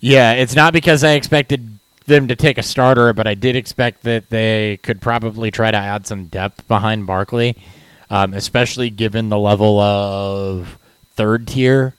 [0.00, 4.02] Yeah, it's not because I expected them to take a starter, but I did expect
[4.02, 7.56] that they could probably try to add some depth behind Barkley,
[8.10, 10.78] um, especially given the level of
[11.14, 11.94] third tier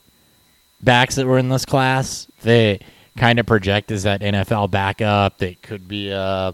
[0.81, 2.27] backs that were in this class.
[2.41, 2.79] They
[3.17, 6.53] kind of project as that NFL backup that could be a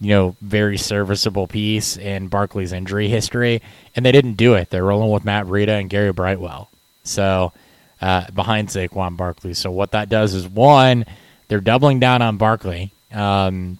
[0.00, 3.62] you know very serviceable piece in Barkley's injury history,
[3.94, 4.70] and they didn't do it.
[4.70, 6.68] They're rolling with Matt Breida and Gary Brightwell.
[7.04, 7.52] So
[8.00, 9.54] uh, behind Saquon Barkley.
[9.54, 11.04] So what that does is one,
[11.48, 13.78] they're doubling down on Barkley um,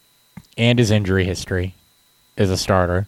[0.56, 1.74] and his injury history
[2.36, 3.06] as a starter,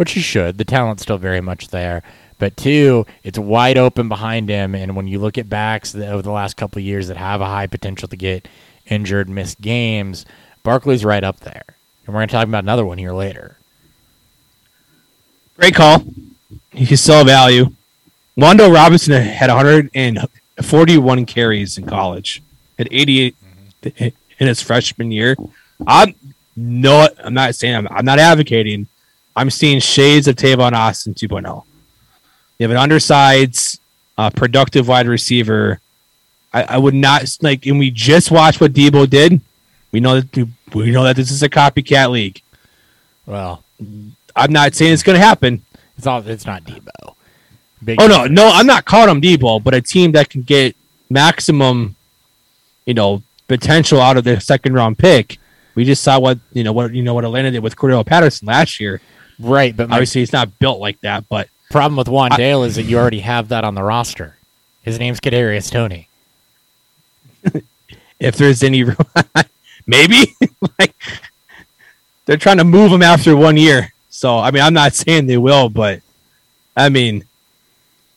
[0.00, 0.56] which he should.
[0.56, 2.02] The talent's still very much there.
[2.38, 6.22] But two, it's wide open behind him, and when you look at backs that, over
[6.22, 8.48] the last couple of years that have a high potential to get
[8.86, 10.24] injured, miss games,
[10.62, 11.64] Barkley's right up there.
[11.66, 13.58] And we're going to talk about another one here later.
[15.58, 16.02] Great call.
[16.72, 17.66] He's still a value.
[18.38, 22.42] Wan'Dale Robinson had 141 carries in college,
[22.78, 23.36] had 88
[23.82, 24.04] mm-hmm.
[24.04, 25.36] in his freshman year.
[25.86, 26.14] I'm
[26.56, 28.86] no, I'm not saying I'm, I'm not advocating.
[29.40, 31.64] I'm seeing shades of Tavon Austin 2.0.
[32.58, 33.80] You have an undersized,
[34.18, 35.80] uh, productive wide receiver.
[36.52, 39.40] I, I would not like, and we just watched what Deebo did.
[39.92, 42.42] We know that we know that this is a copycat league.
[43.24, 43.64] Well,
[44.36, 45.64] I'm not saying it's going to happen.
[45.96, 46.20] it's all.
[46.28, 47.14] It's not Deebo.
[47.82, 50.76] Big Oh no, no, I'm not calling them Deebo, but a team that can get
[51.08, 51.96] maximum,
[52.84, 55.38] you know, potential out of their second round pick.
[55.74, 58.46] We just saw what you know what you know what Atlanta did with Cordarrelle Patterson
[58.46, 59.00] last year.
[59.40, 62.82] Right, but my Obviously, it's not built like that, but problem with Wan'Dale is that
[62.82, 64.36] you already have that on the roster.
[64.82, 66.08] His name's Kadarius Toney.
[68.20, 68.84] if there's any,
[69.86, 70.34] maybe
[70.78, 70.94] like
[72.26, 73.92] they're trying to move him after one year.
[74.10, 76.02] So I mean, I'm not saying they will, but
[76.76, 77.24] I mean,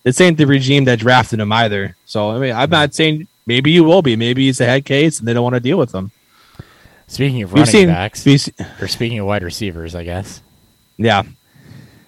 [0.03, 1.95] this ain't the regime that drafted him either.
[2.05, 4.17] So I mean, I'm not saying maybe you will be.
[4.17, 6.11] Maybe he's a head case and they don't want to deal with him.
[7.07, 8.25] Speaking of running seen, backs,
[8.81, 10.41] or speaking of wide receivers, I guess
[10.97, 11.23] yeah.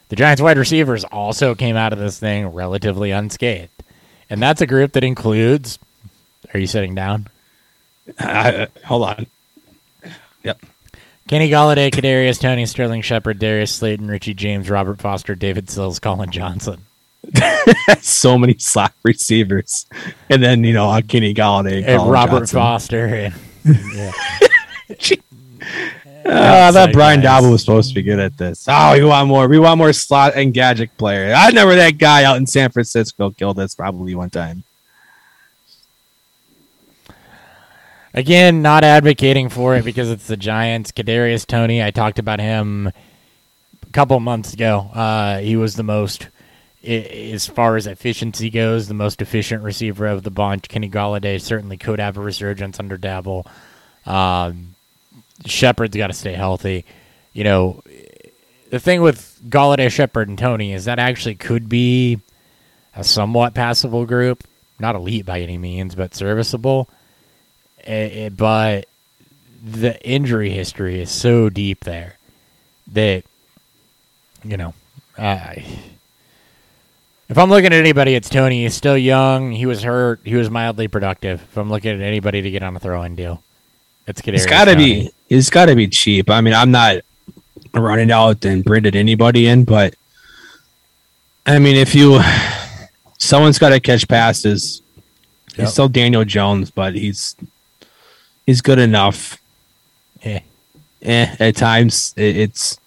[0.09, 3.83] the Giants' wide receivers also came out of this thing relatively unscathed,
[4.29, 5.79] and that's a group that includes.
[6.53, 7.27] Are you sitting down?
[8.19, 9.27] Uh, hold on.
[10.43, 10.61] Yep.
[11.27, 16.29] Kenny Golladay, Kadarius Toney, Sterling Shepard, Darius Slayton, Richie James, Robert Foster, David Sills, Collin
[16.29, 16.85] Johnson.
[18.01, 19.87] so many slot receivers,
[20.29, 22.59] and then you know uh, Kenny Golladay, And Robert Johnson.
[22.59, 23.05] Foster.
[23.07, 23.33] And,
[23.95, 24.11] yeah.
[26.25, 27.43] Uh, I thought Brian guys.
[27.43, 28.65] Daboll was supposed to be good at this.
[28.67, 29.47] Oh, we want more.
[29.47, 31.33] We want more slot and gadget player.
[31.35, 34.63] I remember that guy out in San Francisco killed us probably one time.
[38.15, 40.91] Again, not advocating for it because it's the Giants.
[40.91, 44.89] Kadarius Toney, I talked about him a couple months ago.
[44.93, 46.29] Uh, he was the most,
[46.81, 50.69] as far as efficiency goes, the most efficient receiver of the bunch.
[50.69, 53.45] Kenny Golladay certainly could have a resurgence under Daboll.
[54.05, 54.74] Um,
[55.45, 56.85] Shepard's got to stay healthy.
[57.33, 57.83] You know,
[58.69, 62.19] the thing with Golladay, Shepard, and Toney is that actually could be
[62.95, 64.43] a somewhat passable group.
[64.79, 66.89] Not elite by any means, but serviceable.
[67.83, 68.87] Eh, eh, but
[69.63, 72.17] the injury history is so deep there
[72.93, 73.23] that
[74.43, 74.73] you know
[75.17, 75.65] I
[77.27, 78.63] if I'm looking at anybody, it's Toney.
[78.63, 79.51] He's still young.
[79.51, 80.19] He was hurt.
[80.23, 81.41] He was mildly productive.
[81.41, 83.41] If I'm looking at anybody to get on a throw-in deal,
[84.05, 85.11] it's Kadarius It's got to be.
[85.29, 86.29] It's got to be cheap.
[86.29, 86.97] I mean, I'm not
[87.73, 89.95] running out and bringing anybody in, but
[91.45, 92.19] I mean, if you
[93.17, 94.81] someone's got to catch passes.
[95.49, 95.57] Yep.
[95.65, 97.35] He's still Daniel Jones, but he's
[98.45, 99.37] he's good enough.
[100.23, 100.39] Eh.
[101.01, 102.77] Eh, at times it, it's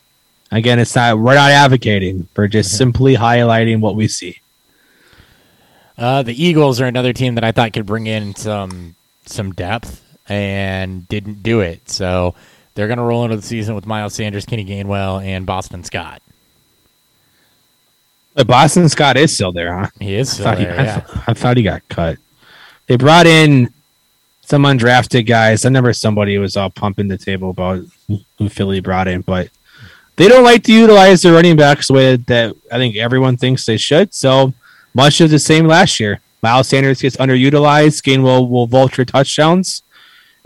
[0.52, 1.18] again, it's not.
[1.18, 2.28] We're not advocating.
[2.36, 2.76] We're just Mm-hmm.
[2.76, 4.40] simply highlighting what we see.
[5.96, 10.04] Uh, the Eagles are another team that I thought could bring in some some depth
[10.28, 11.88] and didn't do it.
[11.88, 12.34] So
[12.74, 16.22] they're going to roll into the season with Miles Sanders, Kenny Gainwell, and Boston Scott.
[18.34, 19.88] But Boston Scott is still there, huh?
[19.98, 20.80] He is I still thought, he, there.
[20.80, 21.00] I, yeah.
[21.00, 22.18] th- I thought he got cut.
[22.86, 23.72] They brought in
[24.42, 25.64] some undrafted guys.
[25.64, 27.84] I remember somebody was all pumping the table about
[28.38, 29.50] who Philly brought in, but
[30.16, 33.66] they don't like to utilize their running backs the way that I think everyone thinks
[33.66, 34.14] they should.
[34.14, 34.54] So
[34.94, 36.20] much of the same last year.
[36.42, 38.02] Miles Sanders gets underutilized.
[38.02, 39.82] Gainwell will vulture touchdowns,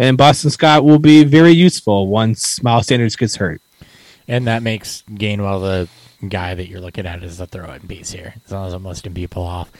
[0.02, 3.62] and Boston Scott will be very useful once Miles Sanders gets hurt.
[4.26, 5.60] And that makes Gainwell
[6.20, 8.84] the guy that you're looking at as the throw-in piece here, as long as I'm
[8.84, 9.70] listing people off.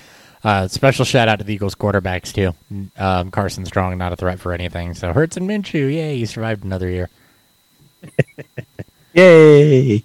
[0.45, 2.55] Uh, special shout out to the Eagles quarterbacks too.
[2.97, 4.95] Um, Carson Strong not a threat for anything.
[4.95, 7.11] So Hurts and Minshew, yay, he survived another year.
[9.15, 10.05] Yay!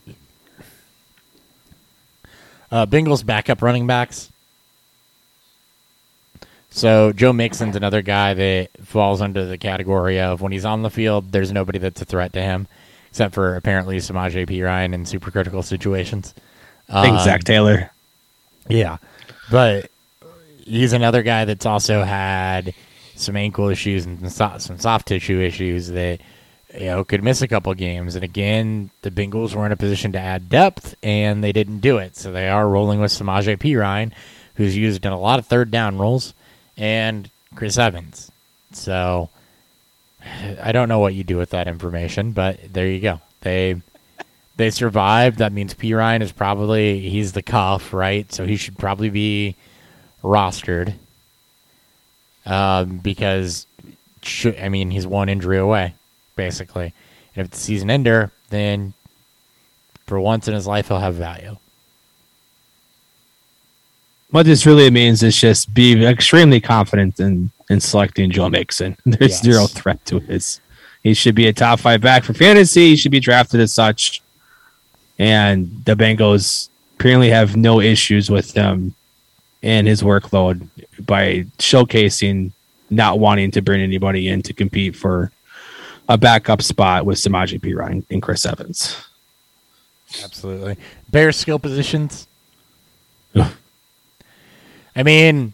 [2.71, 4.31] Uh, Bengals backup running backs.
[6.69, 10.89] So Joe Mixon's another guy that falls under the category of when he's on the
[10.89, 12.67] field, there's nobody that's a threat to him,
[13.09, 16.35] except for apparently Samaje Perine in super critical situations.
[16.89, 17.91] I think Um, Zac Taylor.
[18.69, 18.97] Yeah,
[19.49, 19.89] but
[20.63, 22.73] he's another guy that's also had
[23.15, 26.19] some ankle issues and some soft tissue issues that
[26.77, 28.15] you know could miss a couple games.
[28.15, 31.97] And again, the Bengals were in a position to add depth, and they didn't do
[31.97, 32.15] it.
[32.17, 34.11] So they are rolling with Samaje Perine,
[34.55, 36.33] who's used in a lot of third down rolls,
[36.77, 38.31] and Chris Evans.
[38.71, 39.29] So
[40.61, 43.21] I don't know what you do with that information, but there you go.
[43.41, 43.81] They
[44.57, 45.37] they survived.
[45.37, 48.31] That means Perine is probably he's the cuff, right?
[48.31, 49.55] So he should probably be
[50.23, 50.95] rostered.
[52.45, 53.67] Um, because
[54.21, 55.93] should, I mean he's one injury away,
[56.35, 56.93] basically.
[57.35, 58.93] And if it's season ender, then
[60.05, 61.57] for once in his life he'll have value.
[64.29, 68.97] What this really means is just be extremely confident in in selecting Joe Mixon.
[69.05, 69.43] There's Yes.
[69.43, 70.61] zero threat to his.
[71.03, 72.89] He should be a top five back for fantasy.
[72.89, 74.21] He should be drafted as such.
[75.19, 78.93] And the Bengals apparently have no issues with him
[79.63, 80.67] and his workload
[81.05, 82.51] by showcasing
[82.89, 85.31] not wanting to bring anybody in to compete for
[86.09, 88.95] a backup spot with Samaje Perine and Chris Evans.
[90.23, 90.77] Absolutely.
[91.09, 92.27] Bears skill positions.
[94.97, 95.53] I mean,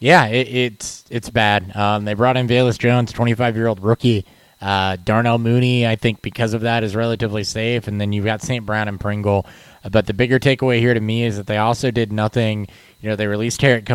[0.00, 1.74] yeah, it, it's it's bad.
[1.76, 4.26] Um, they brought in Velus Jones, 25 year old rookie.
[4.60, 7.88] Uh, Darnell Mooney, I think because of that, is relatively safe.
[7.88, 8.66] And then you've got St.
[8.66, 9.46] Brown and Pringle.
[9.90, 12.66] But the bigger takeaway here to me is that they also did nothing.
[13.00, 13.86] You know, they released Tarik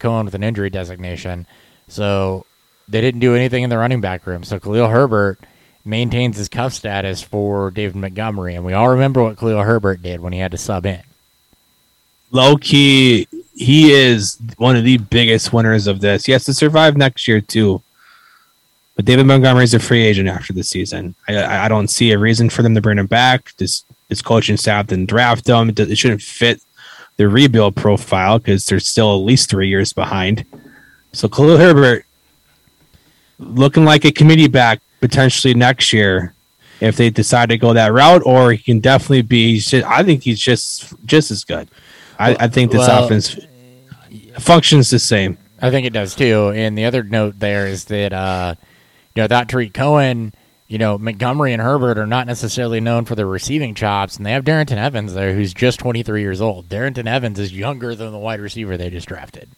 [0.00, 1.46] Cohen with an injury designation.
[1.88, 2.44] So
[2.88, 4.42] they didn't do anything in the running back room.
[4.44, 5.38] So Khalil Herbert
[5.84, 8.56] maintains his cuff status for David Montgomery.
[8.56, 11.02] And we all remember what Khalil Herbert did when he had to sub in.
[12.30, 16.24] Low key, he is one of the biggest winners of this.
[16.24, 17.82] He has to survive next year too.
[18.96, 21.14] But David Montgomery is a free agent after the season.
[21.28, 23.54] I, I don't see a reason for them to bring him back.
[23.56, 25.68] This this coaching staff didn't draft him.
[25.70, 26.60] It, it shouldn't fit
[27.16, 30.44] the rebuild profile because they're still at least three years behind.
[31.12, 32.04] So Khalil Herbert
[33.38, 36.34] looking like a committee back potentially next year
[36.80, 39.62] if they decide to go that route, or he can definitely be.
[39.86, 41.68] I think he's just just as good.
[42.20, 43.38] I, I think this Well- offense
[44.38, 45.38] functions the same.
[45.62, 46.52] I think it does too.
[46.54, 48.54] And the other note there is that uh,
[49.14, 50.32] you know that Tarik Cohen,
[50.68, 54.32] you know Montgomery and Herbert are not necessarily known for their receiving chops, and they
[54.32, 56.68] have Darrynton Evans there, who's just 23 years old.
[56.68, 59.50] Darrynton Evans is younger than the wide receiver they just drafted.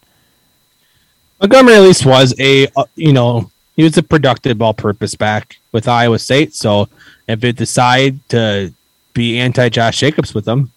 [1.39, 5.87] Montgomery at least was a uh, you know he was a productive all-purpose back with
[5.87, 6.53] Iowa State.
[6.53, 6.89] So
[7.27, 8.73] if they decide to
[9.13, 10.71] be anti Josh Jacobs with them,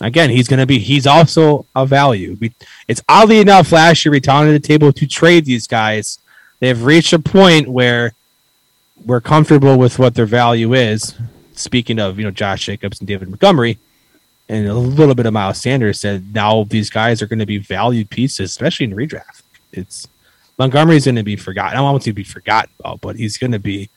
[0.00, 2.36] again he's going to be he's also a value.
[2.88, 6.18] It's oddly enough last year we at the table to trade these guys.
[6.60, 8.14] They've reached a point where
[9.04, 11.14] we're comfortable with what their value is.
[11.52, 13.78] Speaking of you know Josh Jacobs and David Montgomery.
[14.48, 17.58] And a little bit of Miles Sanders said now these guys are going to be
[17.58, 19.42] valued pieces, especially in redraft
[19.76, 20.08] it's
[20.58, 21.72] Montgomery's going to be forgotten.
[21.72, 23.90] I don't want to be forgotten about, but he's going to be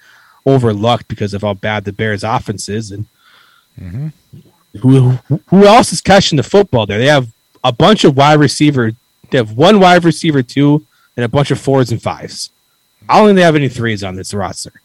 [0.45, 2.91] overlooked because of how bad the Bears' offense is.
[2.91, 3.05] And
[3.79, 4.07] mm-hmm.
[4.82, 5.12] Who
[5.47, 6.97] who else is catching the football there?
[6.99, 7.32] They have
[7.63, 8.91] a bunch of wide receiver.
[9.29, 12.51] They have one wide receiver, two, and a bunch of fours and fives.
[13.08, 14.82] I don't think they have any threes on this roster.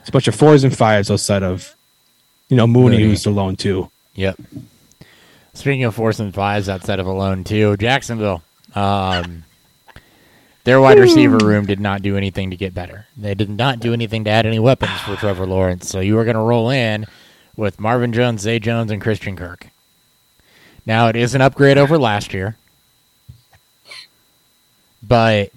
[0.00, 1.74] It's a bunch of fours and fives outside of,
[2.48, 3.08] you know, Mooney, Mooney.
[3.08, 3.90] who's alone too.
[4.14, 4.40] Yep.
[5.52, 8.42] Speaking of fours and fives outside of alone too, Jacksonville.
[8.74, 9.44] Um,
[10.64, 13.06] their wide receiver room did not do anything to get better.
[13.16, 15.88] They did not do anything to add any weapons for Trevor Lawrence.
[15.88, 17.06] So you are going to roll in
[17.60, 19.68] with Marvin Jones, Zay Jones, and Christian Kirk.
[20.86, 22.56] Now it is an upgrade over last year,
[25.02, 25.52] but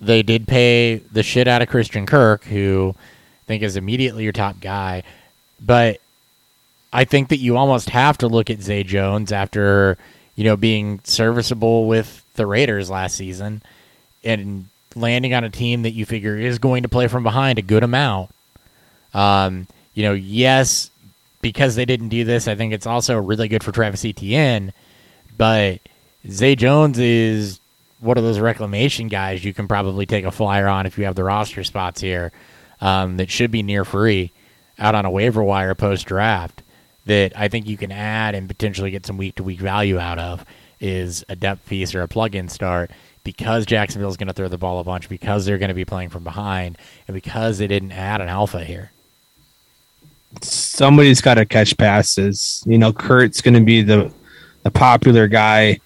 [0.00, 4.32] they did pay the shit out of Christian Kirk, who I think is immediately your
[4.32, 5.02] top guy.
[5.60, 6.00] But
[6.92, 9.98] I think that you almost have to look at Zay Jones after,
[10.36, 13.60] you know, being serviceable with the Raiders last season
[14.22, 17.62] and landing on a team that you figure is going to play from behind a
[17.62, 18.30] good amount.
[19.12, 20.90] Um, you know, yes,
[21.40, 24.72] because they didn't do this, I think it's also really good for Travis Etienne.
[25.36, 25.80] But
[26.28, 27.60] Zay Jones is
[28.00, 31.14] one of those reclamation guys you can probably take a flyer on if you have
[31.14, 32.32] the roster spots here
[32.80, 34.32] um, that should be near free
[34.78, 36.62] out on a waiver wire post draft
[37.06, 40.18] that I think you can add and potentially get some week to week value out
[40.18, 40.44] of
[40.80, 42.90] is a depth piece or a plug in start
[43.22, 46.08] because Jacksonville's going to throw the ball a bunch because they're going to be playing
[46.08, 48.92] from behind and because they didn't add an alpha here.
[50.42, 52.62] Somebody's got to catch passes.
[52.66, 54.12] You know, Kirk's going to be the
[54.62, 55.80] the popular guy.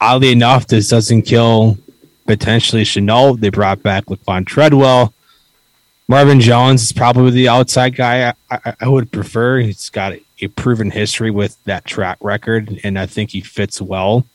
[0.00, 1.78] Oddly enough, this doesn't kill
[2.26, 3.34] potentially Chanel.
[3.34, 5.14] They brought back Laquan Treadwell.
[6.08, 9.58] Marvin Jones is probably the outside guy I, I, I would prefer.
[9.58, 13.80] He's got a, a proven history with that track record, and I think he fits
[13.80, 14.26] well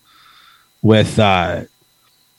[0.82, 1.64] with uh,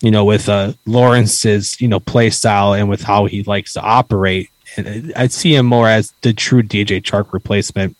[0.01, 3.81] you know with uh, Lawrence's you know play style and with how he likes to
[3.81, 4.51] operate.
[4.77, 7.97] And I see him more as the true DJ Chark replacement,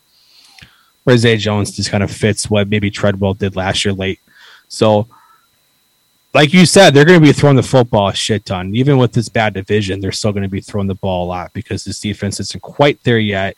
[1.03, 4.19] where Zay Jones just kind of fits what maybe Treadwell did last year late.
[4.67, 5.07] So,
[6.33, 8.73] like you said, they're going to be throwing the football a shit ton.
[8.73, 11.53] Even with this bad division, they're still going to be throwing the ball a lot
[11.53, 13.57] because this defense isn't quite there yet.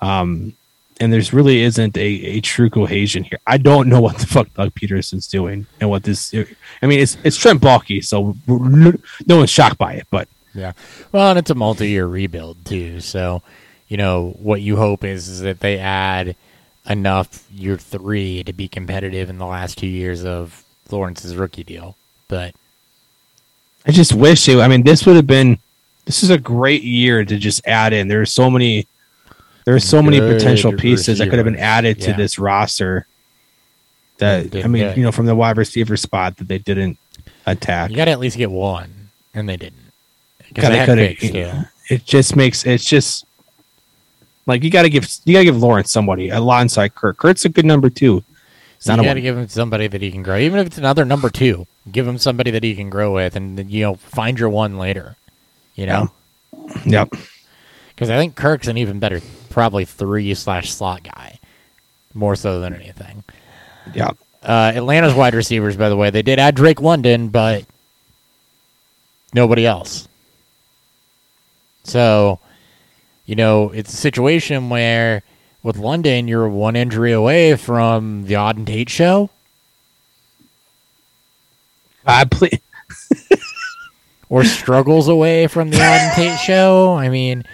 [0.00, 0.54] Um,
[1.00, 3.40] and there's really isn't a, a true cohesion here.
[3.46, 6.34] I don't know what the fuck Doug Pederson's doing and what this.
[6.82, 10.72] I mean, it's it's Trent Baalke, so no one's shocked by it, but Yeah.
[11.12, 13.00] Well, and it's a multi-year rebuild too.
[13.00, 13.42] So,
[13.88, 16.36] you know, what you hope is, is that they add
[16.88, 21.96] enough year three to be competitive in the last two years of Lawrence's rookie deal.
[22.28, 22.54] But
[23.86, 24.58] I just wish it.
[24.58, 25.58] I mean, this would have been.
[26.06, 28.08] This is a great year to just add in.
[28.08, 28.86] There are so many.
[29.64, 32.16] There are so many potential pieces that could have been added to Yeah.
[32.16, 33.06] this roster.
[34.18, 36.98] That I mean, you know, from the wide receiver spot that they didn't
[37.46, 37.90] attack.
[37.90, 39.89] you got to at least get one, and they didn't.
[40.54, 41.90] Because God, they they coulda- picks.
[41.90, 43.24] It just makes it's just
[44.46, 47.16] like you got to give you got to give Lawrence somebody alongside Kirk.
[47.18, 48.22] Kirk's a good number two.
[48.76, 51.04] It's You got to give him somebody that he can grow, even if it's another
[51.04, 51.66] number two.
[51.90, 54.78] Give him somebody that he can grow with, and then, you know, find your one
[54.78, 55.16] later.
[55.74, 56.10] You know,
[56.86, 57.10] Yep.
[57.90, 59.20] because I think Kirk's an even better,
[59.50, 61.38] probably three slash slot guy,
[62.14, 63.24] more so than anything.
[63.94, 64.16] Yep.
[64.42, 67.64] Uh, Atlanta's wide receivers, by the way, they did add Drake London, but
[69.34, 70.08] nobody else.
[71.90, 72.38] So,
[73.26, 75.22] you know, it's a situation where
[75.64, 79.28] with London, you're one injury away from the Auden Tate show.
[82.06, 82.50] I play.
[84.28, 86.94] or struggles away from the Odd and Tate show.
[86.94, 87.44] I mean,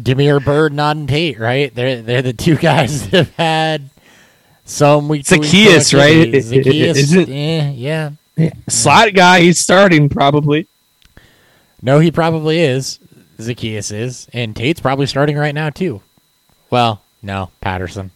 [0.00, 1.74] Damiere Byrd and Auden Tate, right?
[1.74, 3.90] They're they're the two guys that have had
[4.64, 5.26] some week.
[5.26, 6.30] to Zaccheaus, right?
[6.30, 6.84] productivity.
[6.84, 8.10] I- I- Zaccheaus, isn't- eh, yeah.
[8.68, 10.68] Slot guy, he's starting probably.
[11.82, 12.99] No, he probably is.
[13.40, 16.02] Zaccheaus is, and Tate's probably starting right now too.
[16.70, 18.10] Well, no, Patterson.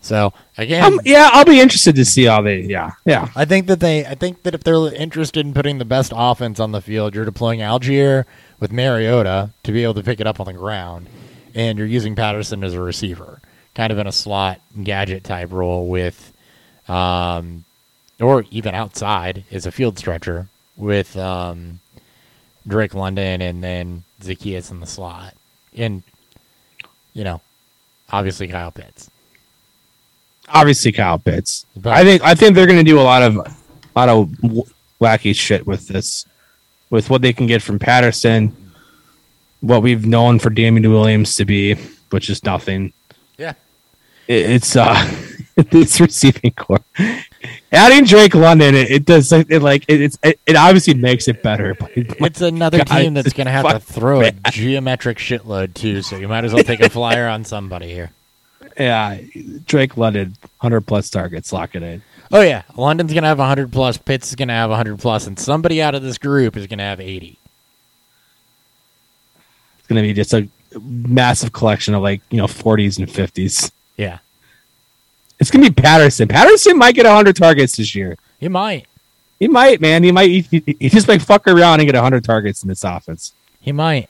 [0.00, 2.60] So again, Um, yeah, I'll be interested to see how they.
[2.60, 3.28] Yeah, yeah.
[3.34, 4.06] I think that they.
[4.06, 7.24] I think that if they're interested in putting the best offense on the field, you're
[7.24, 8.24] deploying Allgeier
[8.60, 11.08] with Mariota to be able to pick it up on the ground,
[11.54, 13.40] and you're using Patterson as a receiver,
[13.74, 16.32] kind of in a slot gadget type role with,
[16.88, 17.64] um,
[18.20, 20.46] or even outside as a field stretcher
[20.76, 21.80] with um,
[22.66, 25.34] Drake London and then Zaccheaus in the slot,
[25.76, 26.02] and
[27.12, 27.40] you know,
[28.10, 29.10] obviously Kyle Pitts.
[30.48, 31.66] Obviously, Kyle Pitts.
[31.76, 32.22] But- I think.
[32.22, 33.50] I think they're going to do a lot of, a
[33.96, 34.28] lot of
[35.00, 36.26] wacky shit with this,
[36.90, 38.54] with what they can get from Patterson,
[39.60, 41.74] what we've known for Damian Williams to be,
[42.10, 42.92] which is nothing.
[43.38, 43.54] Yeah.
[44.28, 44.94] It, it's uh,
[45.70, 46.84] this receiving corps.
[47.72, 51.42] Adding Drake London, it, it does it, like it, it's it, it obviously makes it
[51.42, 55.18] better, but it, It's another God, team that's going to have to throw a geometric
[55.18, 56.02] shitload too.
[56.02, 58.10] So you might as well take a flyer on somebody here.
[58.78, 59.18] yeah,
[59.66, 62.02] Drake London, hundred plus targets, lock it in.
[62.32, 63.98] Oh yeah, London's going to have 100 plus.
[63.98, 66.78] Pitts is going to have 100 plus, and somebody out of this group is going
[66.78, 67.38] to have 80.
[69.86, 70.48] It's gonna be just a
[70.80, 73.70] massive collection of like you know forties and fifties.
[73.96, 74.18] Yeah,
[75.38, 76.28] It's gonna be Patterson.
[76.28, 78.16] Patterson might get hundred targets this year.
[78.38, 78.86] he might.
[79.38, 80.02] He might, man.
[80.02, 80.30] He might.
[80.30, 83.34] He, he, just might fuck around and get hundred targets in this offense.
[83.60, 84.08] He might.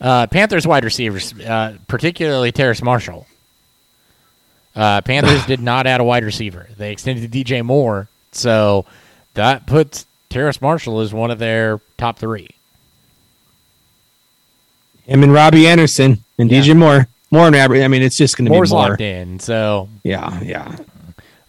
[0.00, 3.26] Uh, Panthers wide receivers, uh, particularly Terrace Marshall.
[4.74, 6.68] Uh, Panthers did not add a wide receiver.
[6.76, 8.86] They extended DJ Moore, so
[9.34, 12.48] that puts Terrace Marshall as one of their top three.
[15.04, 16.62] Him and Robbie Anderson and Yeah.
[16.62, 17.06] DJ Moore.
[17.32, 17.82] Moore and Robbie.
[17.82, 18.66] I mean, it's just gonna be more.
[18.66, 20.76] locked in, so Yeah, yeah.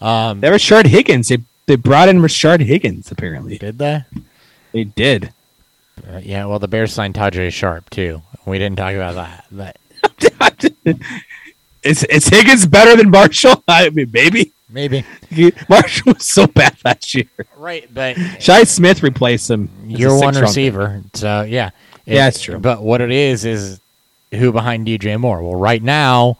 [0.01, 1.27] um, They Rashard Higgins.
[1.27, 3.11] They they brought in Rashard Higgins.
[3.11, 4.03] Apparently, did they?
[4.71, 5.31] they did.
[6.11, 8.21] Uh, yeah, well, the Bears signed Tajae Sharpe too.
[8.45, 9.77] We didn't talk about that, but
[11.83, 13.63] is is Higgins better than Marshall?
[13.67, 14.51] I mean, maybe.
[14.69, 15.05] maybe
[15.69, 17.25] Marshall was so bad last year.
[17.57, 17.87] right.
[17.93, 19.69] But Shi Smith replaced him.
[19.85, 21.69] you're one receiver, so yeah,
[22.05, 22.57] Yeah, it's true.
[22.59, 23.79] But what it is is
[24.35, 25.41] who behind DJ Moore?
[25.41, 26.37] Well, right now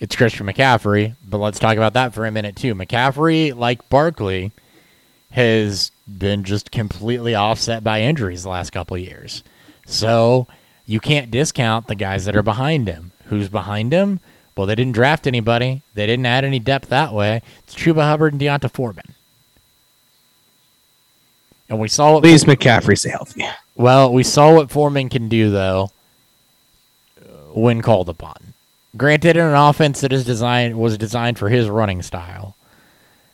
[0.00, 2.74] it's Christian McCaffrey, but let's talk about that for a minute too.
[2.74, 4.52] McCaffrey, like Barkley,
[5.30, 9.42] has been just completely offset by injuries the last couple of years.
[9.86, 10.46] So
[10.86, 13.12] you can't discount the guys that are behind him.
[13.26, 14.20] Who's behind him?
[14.56, 15.82] Well, they didn't draft anybody.
[15.94, 17.40] They didn't add any depth that way.
[17.64, 19.14] It's Chuba Hubbard and D'Onta Foreman.
[21.68, 23.44] And we saw what Please, McCaffrey, stay healthy.
[23.76, 25.90] well, we saw what Foreman can do though
[27.54, 28.54] when called upon.
[28.96, 32.56] Granted, in an offense that is designed was designed for his running style,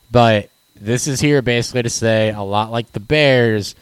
[0.09, 0.49] but
[0.79, 3.75] this is here basically to say a lot like the Bears,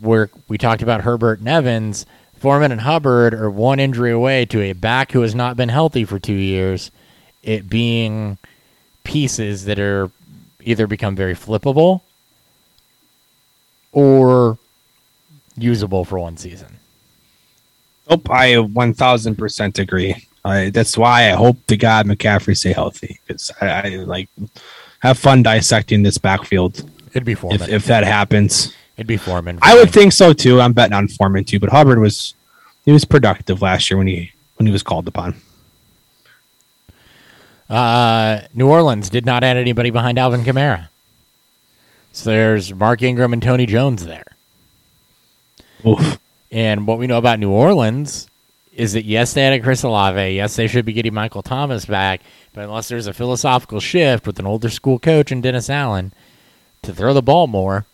[0.00, 2.06] where we talked about Herbert and Evans.
[2.38, 6.04] Foreman and Hubbard are one injury away to a back who has not been healthy
[6.04, 6.90] for two years.
[7.42, 8.38] It being
[9.04, 10.10] pieces that are
[10.64, 12.00] either become very flippable
[13.92, 14.58] or
[15.56, 16.78] usable for one season.
[18.10, 20.26] Nope, I one thousand percent agree.
[20.44, 24.28] I, that's why I hope to God McCaffrey stay healthy because I, I like
[25.00, 27.62] have fun dissecting this backfield It'd be Foreman.
[27.62, 28.74] if, if that happens.
[28.96, 29.58] It'd be Foreman.
[29.62, 30.60] I would think so too.
[30.60, 32.34] I'm betting on Foreman too, but Hubbard was
[32.84, 35.36] he was productive last year when he when he was called upon.
[37.70, 40.88] Uh, New Orleans did not add anybody behind Alvin Kamara.
[42.12, 44.26] So there's Mark Ingram and Tony Jones there.
[45.86, 46.18] Oof.
[46.52, 48.28] And what we know about New Orleans
[48.74, 50.36] is that yes, they added Chris Olave.
[50.36, 52.20] Yes, they should be getting Michael Thomas back.
[52.52, 56.12] But unless there's a philosophical shift with an older school coach and Dennis Allen
[56.82, 57.86] to throw the ball more,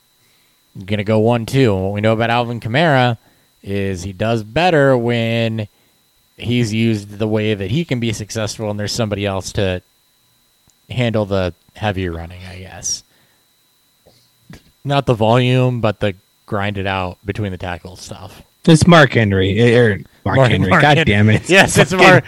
[0.75, 1.75] you're going to go 1 2.
[1.75, 3.17] And what we know about Alvin Kamara
[3.63, 5.69] is he does better when
[6.37, 9.83] he's used the way that he can be successful and there's somebody else to
[10.91, 13.05] handle the heavy running, I guess.
[14.85, 16.15] Not the volume, but the
[16.47, 18.43] grind it out between the tackles stuff.
[18.67, 19.59] It's Mark Henry.
[19.59, 20.71] eh, Or Mark, Mark- Henry.
[20.71, 21.49] Mark God Hen- damn it.
[21.49, 22.25] Yes, it's Mark.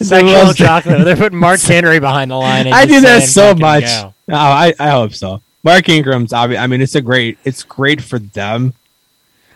[0.00, 1.04] Sexual chocolate.
[1.04, 2.66] They're putting Mark Henry behind the line.
[2.72, 3.84] I do that so much.
[3.84, 5.42] go." Oh, I, I hope so.
[5.64, 6.60] Mark Ingram's obvious.
[6.60, 7.38] I mean, it's a great.
[7.44, 8.74] It's great for them.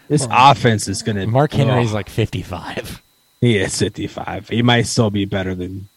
[0.08, 1.26] This offense is gonna.
[1.26, 3.02] Mark Henry's like 55.
[3.40, 4.48] he is fifty five.
[4.48, 5.88] He might still be better than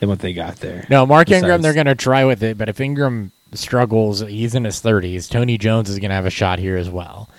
[0.00, 0.86] than what they got there.
[0.90, 2.58] No, Mark Ingram, they're going to try with it.
[2.58, 5.30] But if Ingram struggles, he's in his 30s.
[5.30, 7.30] Tony Jones is going to have a shot here as well.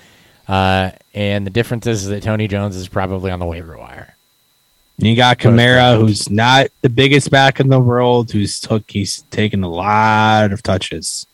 [0.48, 4.16] Uh, and the difference is that Tony Jones is probably on the waiver wire.
[5.00, 9.64] You got Kamara, who's not the biggest back in the world, who's took he's taken
[9.64, 11.28] a lot of touches.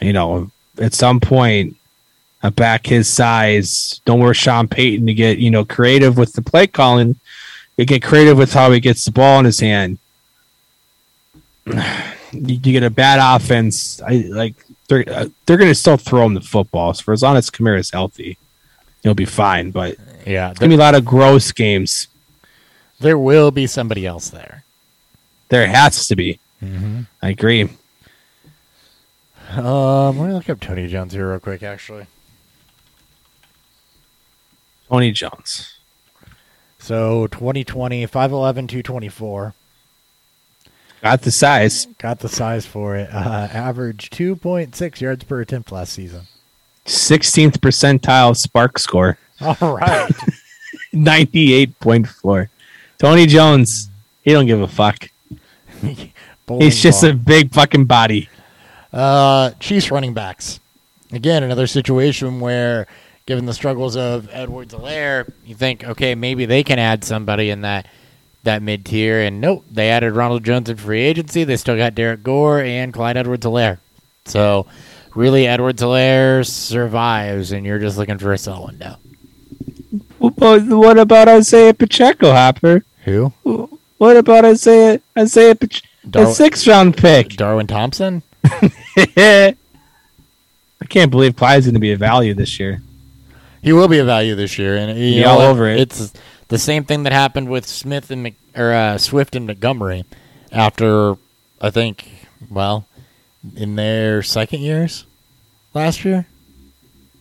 [0.00, 1.76] You know, at some point,
[2.42, 6.40] a back his size, don't worry, Sean Payton to get you know creative with the
[6.40, 7.16] play calling.
[7.76, 9.98] You get creative with how he gets the ball in his hand.
[12.32, 14.00] You, you get a bad offense.
[14.02, 14.54] I like
[14.90, 16.92] they're uh, they're going to still throw him the football.
[16.92, 18.36] So for as long as Kamara's healthy,
[19.02, 19.70] he'll be fine.
[19.70, 22.08] But it's Yeah, going to be a lot of gross games.
[22.98, 24.64] there will be somebody else there.
[25.48, 26.38] There has to be.
[26.62, 27.02] Mm-hmm.
[27.22, 27.70] I agree.
[29.56, 32.06] Um, let me look up Tony Jones here real quick, actually.
[34.88, 35.78] Tony Jones.
[36.78, 38.10] So 2020, 5'11,
[38.68, 39.54] 224.
[41.02, 41.86] Got the size.
[41.98, 43.08] Got the size for it.
[43.12, 46.26] Uh, average 2.6 yards per attempt last season.
[46.86, 49.18] 16th percentile spark score.
[49.40, 50.12] All right.
[50.94, 52.48] 98.4.
[52.98, 53.88] Tony Jones.
[54.22, 55.08] He don't give a fuck.
[55.80, 57.10] He's just ball.
[57.10, 58.28] a big fucking body.
[58.92, 60.60] Uh, Chiefs running backs.
[61.12, 62.86] Again, another situation where,
[63.26, 67.86] given the struggles of Edwards-Helaire, you think, okay, maybe they can add somebody in that
[68.44, 69.20] that mid tier.
[69.20, 71.44] And nope, they added Ronald Jones in free agency.
[71.44, 73.78] They still got Derrick Gore and Clyde Edwards-Helaire.
[74.24, 74.66] So,
[75.14, 78.96] really, Edwards-Helaire survives, and you're just looking for a sell window.
[80.18, 82.84] What what about Isaiah Pacheco, Hopper?
[83.04, 83.32] Who?
[83.98, 85.86] What about Isaiah Isaiah Pacheco?
[86.08, 87.30] Dar- a six round pick.
[87.30, 88.22] Darwin Thompson?
[88.44, 89.54] I
[90.88, 92.82] can't believe Clyde's going to be a value this year.
[93.62, 95.80] He will be a value this year, and you know all over it.
[95.80, 96.12] It's
[96.50, 100.04] the same thing that happened with Smith and Mc, or uh, Swift and Montgomery
[100.52, 101.16] after
[101.60, 102.86] I think well
[103.56, 105.06] in their second years
[105.72, 106.26] last year.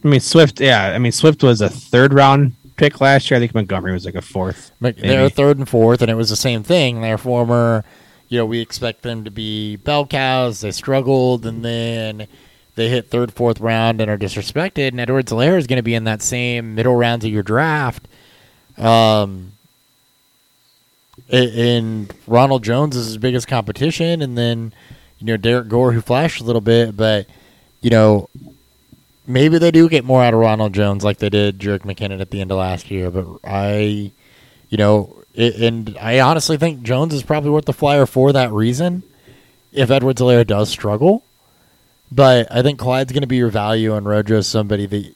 [0.04, 0.92] I mean, Swift, yeah.
[0.94, 3.38] I mean, Swift was a third round pick last year.
[3.38, 4.72] I think Montgomery was like a fourth.
[4.80, 5.02] Maybe.
[5.02, 7.02] They're third and fourth, and it was the same thing.
[7.02, 7.84] Their former,
[8.30, 10.62] you know, we expect them to be bell cows.
[10.62, 12.28] They struggled, and then
[12.76, 14.90] they hit third, fourth round and are disrespected.
[14.90, 18.08] And Edwards-Helaire is going to be in that same middle rounds of your draft.
[18.80, 19.52] Um,
[21.30, 24.74] and Ronald Jones is his biggest competition, and then
[25.20, 27.28] you know Derrick Gore who flashed a little bit, but
[27.82, 28.30] you know
[29.30, 32.32] maybe they do get more out of Ronald Jones like they did Jerick McKinnon at
[32.32, 33.12] the end of last year.
[33.12, 34.12] But I,
[34.70, 38.52] you know, it, and I honestly think Jones is probably worth the flyer for that
[38.52, 39.04] reason.
[39.72, 41.24] If Edwards-Helaire does struggle,
[42.12, 45.16] but I think Clyde's going to be your value, and Rojo's somebody that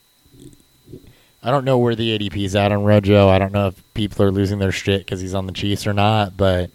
[1.44, 3.28] I don't know where the ADP is at on Rojo.
[3.28, 5.94] I don't know if people are losing their shit because he's on the Chiefs or
[5.94, 6.72] not, but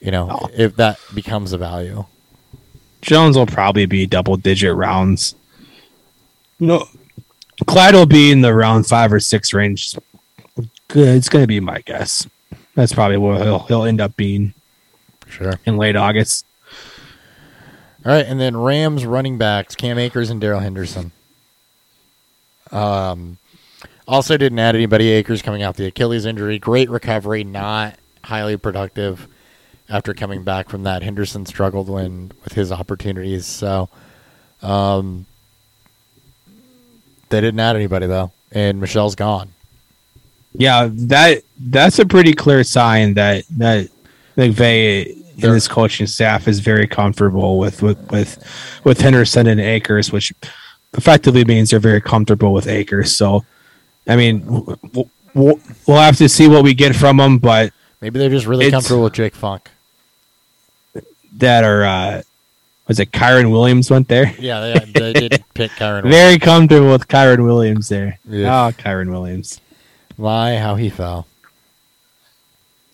[0.00, 0.48] you know, Oh.
[0.56, 2.04] if that becomes a value.
[3.00, 5.34] Jones will probably be double digit rounds.
[6.60, 6.86] No,
[7.66, 9.94] Clyde will be in the round five or six range.
[10.88, 12.26] Good, it's going to be my guess.
[12.74, 14.54] That's probably what he'll he'll end up being
[15.28, 15.54] Sure.
[15.64, 16.44] in late August.
[18.04, 21.12] All right, and then Rams running backs Cam Akers and Darrell Henderson.
[22.70, 23.38] Um,
[24.08, 25.10] also didn't add anybody.
[25.10, 27.94] Akers coming out the Achilles injury, great recovery, not
[28.24, 29.28] highly productive
[29.88, 31.02] after coming back from that.
[31.02, 33.88] Henderson struggled when with his opportunities, so
[34.62, 35.26] um,
[37.28, 39.50] they didn't add anybody though, and Michel's gone.
[40.54, 43.88] Yeah, that that's a pretty clear sign that that
[44.36, 49.60] McVay and They're- his coaching staff is very comfortable with with with with Henderson and
[49.60, 50.32] Akers, which
[50.94, 53.14] effectively means they're very comfortable with Akers.
[53.16, 53.44] So,
[54.08, 58.18] I mean, we'll, we'll, we'll have to see what we get from them, but Maybe
[58.18, 59.68] they're just really comfortable with Jake Funk.
[61.34, 62.22] that are uh
[62.86, 64.34] was it Kyren Williams went there?
[64.38, 66.08] Yeah, they, they did pick Kyren.
[66.08, 68.18] Very comfortable with Kyren Williams there.
[68.26, 68.66] Yeah.
[68.68, 69.60] Oh, Kyren Williams.
[70.16, 70.56] Why?
[70.56, 71.26] How he fell.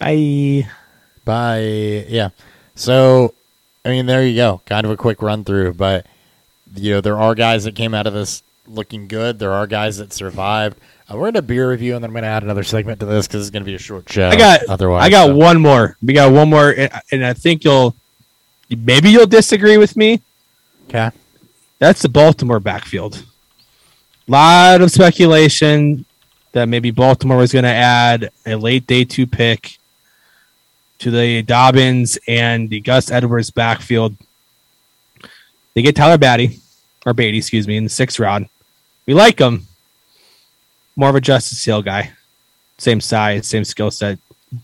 [0.01, 0.69] Bye.
[1.25, 1.61] by
[2.09, 2.31] yeah
[2.75, 3.33] so
[3.85, 6.05] i mean there you go kind of a quick run through but
[6.75, 9.97] you know there are guys that came out of this looking good there are guys
[9.97, 10.77] that survived
[11.11, 13.43] uh, we're gonna beer review and then i'm gonna add another segment to this because
[13.43, 15.37] it's gonna be a short show I got otherwise I got so.
[15.37, 15.97] one more.
[16.03, 17.95] We got one more and, and I think you'll
[18.71, 20.21] maybe you'll disagree with me.
[20.89, 21.11] okay
[21.79, 23.25] That's the Baltimore backfield.
[24.27, 26.07] A Lot of speculation
[26.53, 29.77] that maybe Baltimore was going to add a late day two pick
[31.01, 34.17] to the Dobbins and the Gus Edwards backfield.
[35.75, 36.61] They get Tyler Batty
[37.05, 38.49] or Badie, excuse me, in the sixth round.
[39.05, 39.67] We like him.
[40.97, 42.13] More of a Justice Hill guy.
[42.79, 44.19] Same size, same skill set.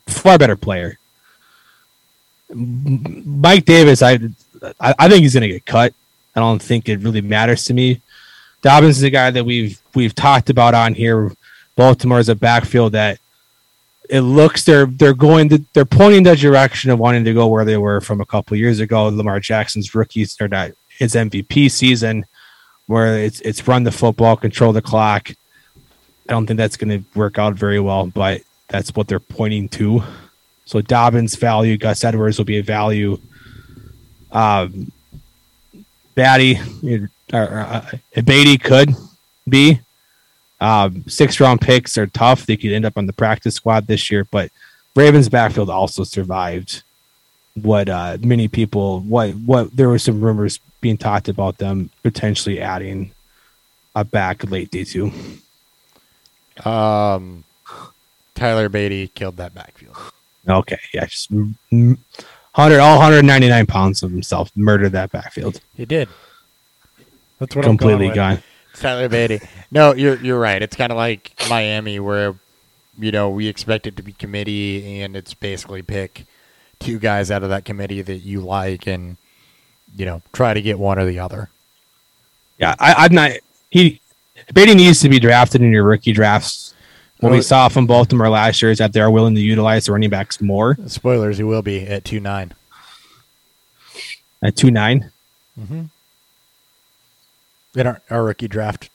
[0.06, 0.98] Far better player.
[2.52, 4.18] Mike Davis, I
[4.80, 5.94] I, I think he's going to get cut.
[6.34, 8.00] I don't think it really matters to me.
[8.62, 11.32] Dobbins is a guy that we've we've talked about on here.
[11.76, 13.18] Baltimore is a backfield that
[14.08, 17.64] it looks they're they're going to they're pointing the direction of wanting to go where
[17.64, 19.08] they were from a couple years ago.
[19.08, 22.26] Lamar Jackson's rookies or not his MVP season,
[22.86, 25.30] where it's it's run the football, control the clock.
[26.28, 29.68] I don't think that's going to work out very well, but that's what they're pointing
[29.70, 30.02] to.
[30.64, 33.18] So Dobbins value, Gus Edwards will be a value.
[34.30, 34.92] Um,
[36.14, 36.58] Batty
[37.32, 38.94] or uh, Badie could
[39.48, 39.80] be.
[40.60, 42.46] Um, six round picks are tough.
[42.46, 44.50] They could end up on the practice squad this year, but
[44.94, 46.82] Ravens backfield also survived
[47.54, 52.60] what uh, many people what what there were some rumors being talked about them potentially
[52.60, 53.12] adding
[53.94, 55.12] a back late day two.
[56.64, 57.44] Um
[58.34, 59.96] tyler Badie killed that backfield
[60.48, 61.30] Okay, yeah, just
[62.54, 65.60] hundred all hundred ninety nine pounds of himself murdered that backfield.
[65.76, 66.08] he did
[67.38, 68.42] that's what Completely I'm going with.
[68.42, 68.42] gone.
[68.74, 69.46] Tyler Badie.
[69.70, 70.60] No, you're you're right.
[70.62, 72.34] It's kind of like Miami, where
[72.98, 76.26] you know we expect it to be committee, and it's basically pick
[76.78, 79.16] two guys out of that committee that you like, and
[79.96, 81.48] you know try to get one or the other.
[82.58, 83.32] Yeah, I, I'm not.
[83.70, 84.00] He
[84.54, 86.74] Badie needs to be drafted in your rookie drafts.
[87.20, 87.42] What we Oh.
[87.42, 90.76] saw from Baltimore last year is that they're willing to utilize the running backs more
[90.86, 92.52] Spoilers: He will be at two nine.
[94.42, 95.10] at two nine.
[95.60, 95.82] Mm-hmm.
[97.78, 98.88] In our, our rookie draft,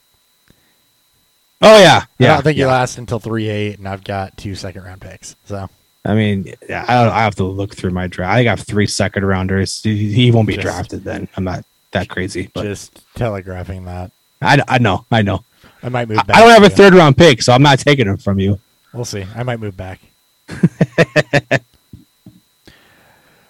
[1.62, 2.34] Oh yeah, I yeah.
[2.34, 2.64] don't think yeah.
[2.66, 5.36] he lasts until three eight, and I've got two second round picks.
[5.46, 5.70] So
[6.04, 8.34] I mean, yeah, I, I have to look through my draft.
[8.34, 9.82] I got three second rounders.
[9.82, 11.28] He, he won't be Just- drafted then.
[11.36, 14.10] I'm not that crazy, but just telegraphing that.
[14.46, 15.44] I, I know, I know.
[15.82, 16.36] I might move I, back.
[16.36, 18.58] I don't have a third round pick, so I'm not taking him from you.
[18.92, 19.24] We'll see.
[19.34, 20.00] I might move back.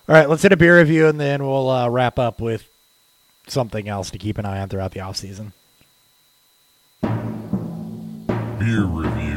[0.09, 2.69] All right, let's hit a beer review and then we'll uh, wrap up with
[3.49, 5.53] something else to keep an eye on throughout the off season.
[7.03, 9.36] Beer review.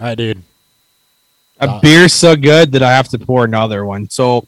[0.00, 0.42] Right, did.
[1.60, 4.08] A Uh, beer's so good that I have to pour another one.
[4.08, 4.46] So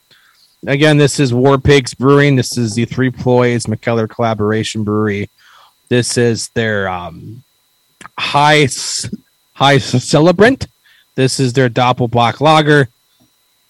[0.67, 2.37] again, this is War Pigs Brewing.
[2.37, 5.29] This is the Three Floyds Mikkeller collaboration brewery.
[5.91, 7.43] This is their um,
[8.19, 8.67] high
[9.53, 10.69] high celebrant.
[11.17, 12.89] This is their Doppelbock lager.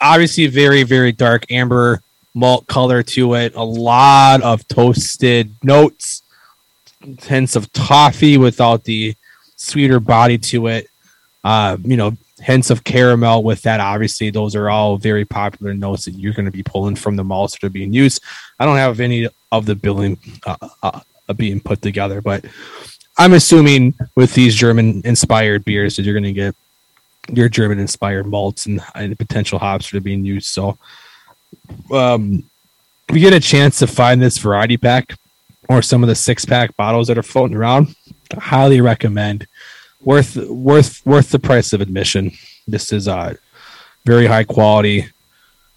[0.01, 2.01] Obviously, very very dark amber
[2.33, 3.57] malt color to it.
[3.57, 6.23] A lot of toasted notes,
[7.23, 9.17] hints of toffee without the
[9.57, 10.89] sweeter body to it.
[11.45, 13.81] Uh, you know, hints of caramel with that.
[13.81, 17.25] Obviously, those are all very popular notes that you're going to be pulling from the
[17.25, 18.23] malts that are being used.
[18.59, 21.01] I don't have any of the billing uh, uh,
[21.37, 22.45] being put together, but
[23.19, 26.55] I'm assuming with these German inspired beers that you're going to get
[27.29, 30.47] your German inspired malts and, and potential hops that are being used.
[30.47, 30.79] So,
[31.93, 32.45] um,
[33.09, 35.17] if you get a chance to find this variety pack
[35.69, 37.95] or some of the six pack bottles that are floating around,
[38.35, 39.47] I highly recommend
[40.05, 42.33] worth worth worth the price of admission.
[42.67, 43.35] This is uh
[44.05, 45.07] very high quality.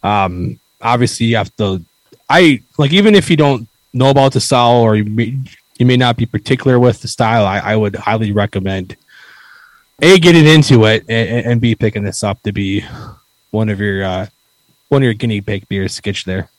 [0.04, 1.84] Um obviously you have to
[2.30, 5.38] I like even if you don't know about the style or you may,
[5.78, 8.98] you may not be particular with the style, I, I would highly recommend
[10.02, 12.86] A getting into it and, and picking this up to be
[13.52, 14.28] one of your uh
[14.90, 16.50] one of your guinea pig beers to get there.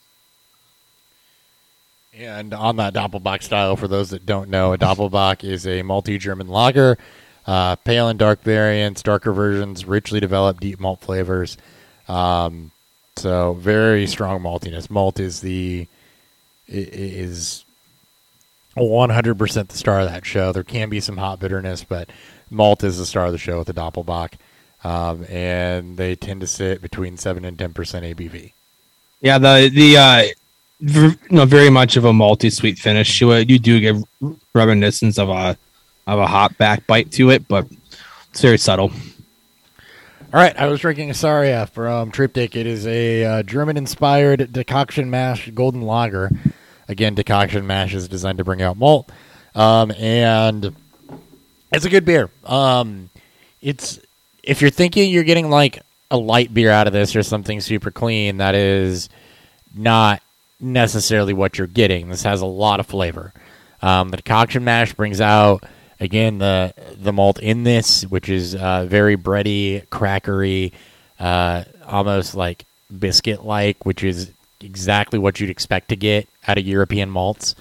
[2.18, 6.48] And on that Doppelbock style, for those that don't know, a Doppelbock is a multi-German
[6.48, 6.96] lager,
[7.46, 11.56] uh, pale and dark variants, darker versions, richly developed deep malt flavors.
[12.08, 12.72] Um,
[13.16, 14.90] so very strong maltiness.
[14.90, 15.86] Malt is the
[16.68, 17.64] is
[18.76, 20.52] 100% the star of that show.
[20.52, 22.10] There can be some hot bitterness, but
[22.50, 24.34] malt is the star of the show with the Doppelbock.
[24.84, 28.52] Um, and they tend to sit between 7 and 10% ABV.
[29.20, 30.22] Yeah, the the uh,
[30.80, 33.20] v- know, very much of a multi sweet finish.
[33.20, 33.96] You do get
[34.54, 35.56] reminiscence of a
[36.06, 37.66] of a hot back bite to it, but
[38.30, 38.92] it's very subtle.
[40.32, 42.56] All right, I was drinking Isaria from Triptych.
[42.56, 46.30] It is a uh, German-inspired decoction mash golden lager.
[46.88, 49.10] Again, decoction mash is designed to bring out malt,
[49.54, 50.74] um, and
[51.72, 52.28] it's a good beer.
[52.44, 53.10] Um,
[53.62, 53.98] it's
[54.42, 57.90] if you're thinking you're getting like a light beer out of this or something super
[57.90, 59.08] clean, that is
[59.74, 60.22] not
[60.60, 62.08] necessarily what you're getting.
[62.08, 63.32] This has a lot of flavor.
[63.82, 65.64] Um, the decoction mash brings out
[66.00, 70.72] again the the malt in this, which is uh, very bready, crackery,
[71.18, 72.64] uh, almost like
[72.98, 74.30] biscuit like, which is
[74.60, 77.54] exactly what you'd expect to get out of European malts.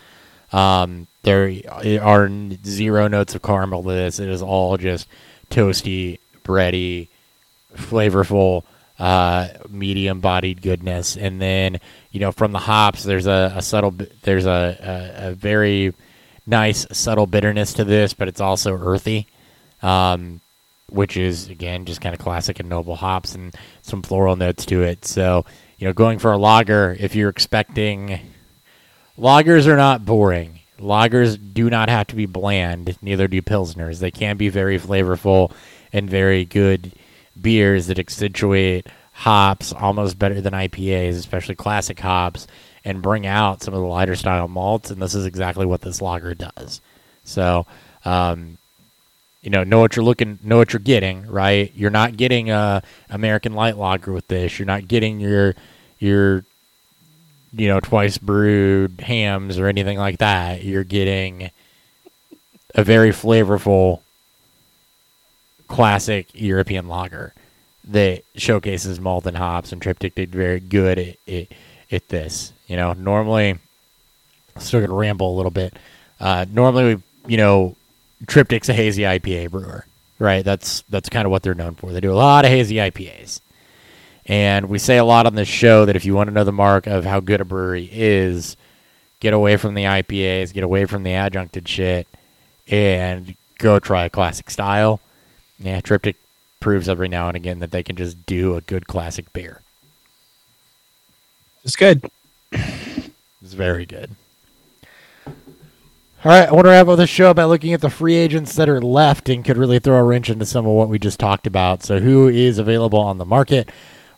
[0.51, 1.51] Um, there
[2.01, 2.29] are
[2.65, 4.19] zero notes of caramel to this.
[4.19, 5.07] It is all just
[5.49, 7.07] toasty, bready,
[7.75, 8.63] flavorful,
[8.99, 11.17] uh, medium bodied goodness.
[11.17, 11.79] And then,
[12.11, 15.93] you know, from the hops, there's a, a subtle, there's a, a, a very
[16.45, 19.27] nice, subtle bitterness to this, but it's also earthy,
[19.81, 20.41] um,
[20.89, 24.83] which is, again, just kind of classic and noble hops and some floral notes to
[24.83, 25.05] it.
[25.05, 25.45] So,
[25.77, 28.19] you know, going for a lager, if you're expecting,
[29.17, 30.59] lagers are not boring.
[30.79, 33.99] Lagers do not have to be bland, neither do Pilsners.
[33.99, 35.53] They can be very flavorful
[35.93, 36.91] and very good
[37.39, 42.47] beers that accentuate hops almost better than IPAs, especially classic hops,
[42.85, 44.91] and bring out some of the lighter style malts.
[44.91, 46.79] And this is exactly what this lager does.
[47.23, 47.65] So,
[48.05, 48.59] um,
[49.41, 51.71] you know, know what you're looking, know what you're getting, right?
[51.75, 54.57] You're not getting a American light lager with this.
[54.57, 55.55] You're not getting your
[55.99, 56.45] your
[57.53, 60.63] you know twice brewed hams or anything like that.
[60.63, 61.51] You're getting
[62.73, 64.01] a very flavorful
[65.67, 67.33] classic European lager
[67.87, 71.47] that showcases malt and hops, and Triptych did very good at, at,
[71.91, 72.51] at this.
[72.67, 73.59] You know, normally,
[74.57, 75.73] still gonna ramble a little bit.
[76.19, 77.75] Uh, normally, you know,
[78.25, 79.85] Triptych's a hazy IPA brewer,
[80.19, 80.43] right?
[80.43, 81.91] That's that's kind of what they're known for.
[81.91, 83.41] They do a lot of hazy IPAs,
[84.25, 86.51] and we say a lot on this show that if you want to know the
[86.51, 88.57] mark of how good a brewery is,
[89.19, 92.07] get away from the IPAs, get away from the adjuncted shit,
[92.67, 94.99] and go try a classic style.
[95.59, 96.17] Yeah, Triptych
[96.59, 99.61] proves every now and again that they can just do a good classic beer.
[101.63, 102.03] It's good.
[102.51, 104.09] It's very good.
[105.27, 108.55] All right, I want to wrap up the show by looking at the free agents
[108.55, 111.19] that are left and could really throw a wrench into some of what we just
[111.19, 111.83] talked about.
[111.83, 113.69] So, who is available on the market?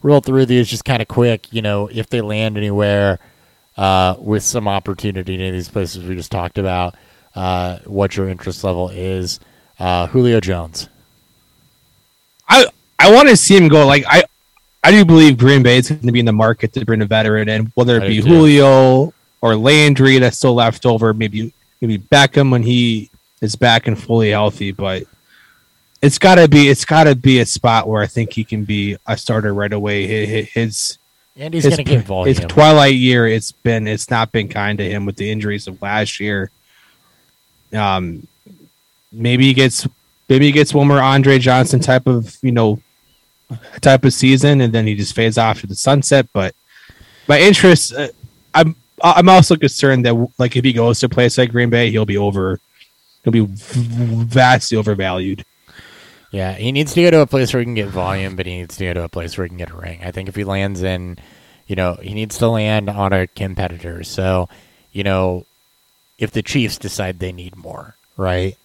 [0.01, 1.51] Roll through these just kind of quick.
[1.51, 3.19] You know, if they land anywhere
[3.75, 6.95] uh, with some opportunity in any of these places we just talked about,
[7.35, 9.41] uh, what your interest level is.
[9.77, 10.87] Uh, Julio Jones.
[12.47, 12.67] I
[12.97, 13.85] I want to see him go.
[13.85, 14.23] Like I
[14.83, 17.05] I do believe Green Bay is going to be in the market to bring a
[17.05, 18.21] veteran in, whether it be.
[18.21, 21.13] Julio or Landry that's still left over.
[21.13, 23.09] Maybe maybe Beckham when he
[23.41, 24.71] is back and fully healthy.
[24.71, 25.03] But
[26.01, 28.63] it's got to be it's got to be a spot where I think he can
[28.63, 30.05] be a starter right away.
[30.07, 30.97] His his
[31.35, 32.35] And he's his, to get volume.
[32.35, 33.27] his twilight year.
[33.27, 36.51] It's been it's not been kind to him with the injuries of last year.
[37.73, 38.27] Um,
[39.11, 39.87] maybe he gets
[40.29, 42.79] maybe he gets one more Andre Johnson type of you know
[43.81, 46.27] type of season, and then he just fades off to the sunset.
[46.33, 46.55] But
[47.27, 48.09] my interest, uh,
[48.53, 51.91] I'm I'm also concerned that like if he goes to a place like Green Bay,
[51.91, 52.59] he'll be over,
[53.23, 55.43] he'll be vastly overvalued.
[56.31, 58.57] Yeah, he needs to go to a place where he can get volume, but he
[58.57, 60.01] needs to go to a place where he can get a ring.
[60.03, 61.17] I think if he lands in,
[61.67, 64.03] you know, he needs to land on a competitor.
[64.03, 64.49] So,
[64.91, 65.45] you know,
[66.17, 68.57] if the Chiefs decide they need more, right?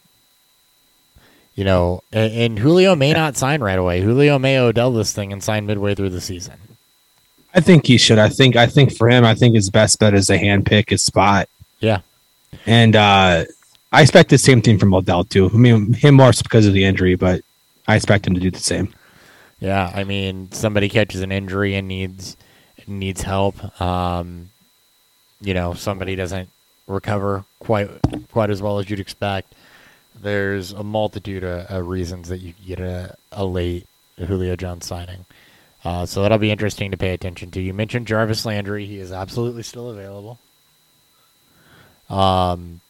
[1.55, 4.01] You know, and, and Julio may not sign right away.
[4.01, 6.55] Julio may Odell this thing and sign midway through the season.
[7.55, 8.19] I think he should.
[8.19, 11.03] I think I think for him, I think his best bet is to handpick his
[11.03, 11.49] spot.
[11.81, 12.01] Yeah.
[12.65, 13.45] And uh,
[13.93, 15.51] I expect the same thing from Odell too.
[15.53, 17.43] I mean, him more because of the injury, but
[17.87, 18.95] I expect him to do the same.
[19.61, 22.37] Yeah, I mean, somebody catches an injury and needs
[22.87, 23.81] needs help.
[23.81, 24.51] Um,
[25.41, 26.49] you know, somebody doesn't
[26.87, 27.91] recover quite
[28.33, 29.55] quite as well as you'd expect.
[30.23, 35.27] There's a multitude of, of reasons that you get a, a late Julio Jones signing.
[35.85, 37.61] Uh, so that'll be interesting to pay attention to.
[37.61, 40.39] You mentioned Jarvis Landry; he is absolutely still available.
[42.09, 42.81] Um,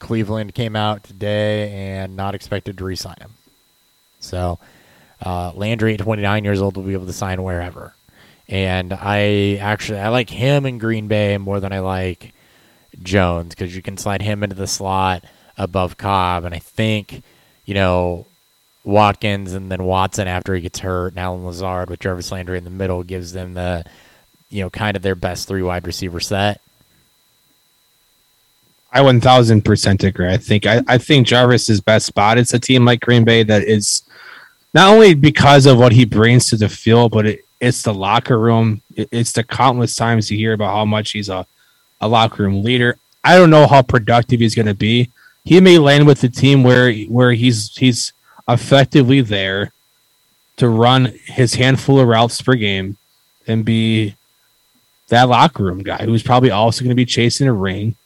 [0.00, 3.34] Cleveland came out today and not expected to re-sign him.
[4.18, 4.58] So
[5.24, 7.94] uh, Landry at 29 years old will be able to sign wherever.
[8.48, 12.32] And I actually I like him in Green Bay more than I like
[13.02, 15.24] Jones because you can slide him into the slot
[15.58, 17.22] above Cobb, and I think
[17.66, 18.26] you know
[18.84, 22.64] Watkins and then Watson after he gets hurt, and Allen Lazard with Jarvis Landry in
[22.64, 23.84] the middle gives them the
[24.48, 26.60] you know kind of their best three wide receiver set.
[28.90, 30.28] I one thousand percent agree.
[30.28, 33.64] I think I, I think Jarvis's best spot is a team like Green Bay that
[33.64, 34.02] is
[34.72, 38.38] not only because of what he brings to the field, but it, it's the locker
[38.38, 38.80] room.
[38.96, 41.46] It, it's the countless times you hear about how much he's a,
[42.00, 42.96] a locker room leader.
[43.24, 45.10] I don't know how productive he's going to be.
[45.48, 48.12] He may land with the team where where he's he's
[48.46, 49.72] effectively there
[50.58, 52.98] to run his handful of routes per game
[53.46, 54.14] and be
[55.08, 57.96] that locker room guy who's probably also going to be chasing a ring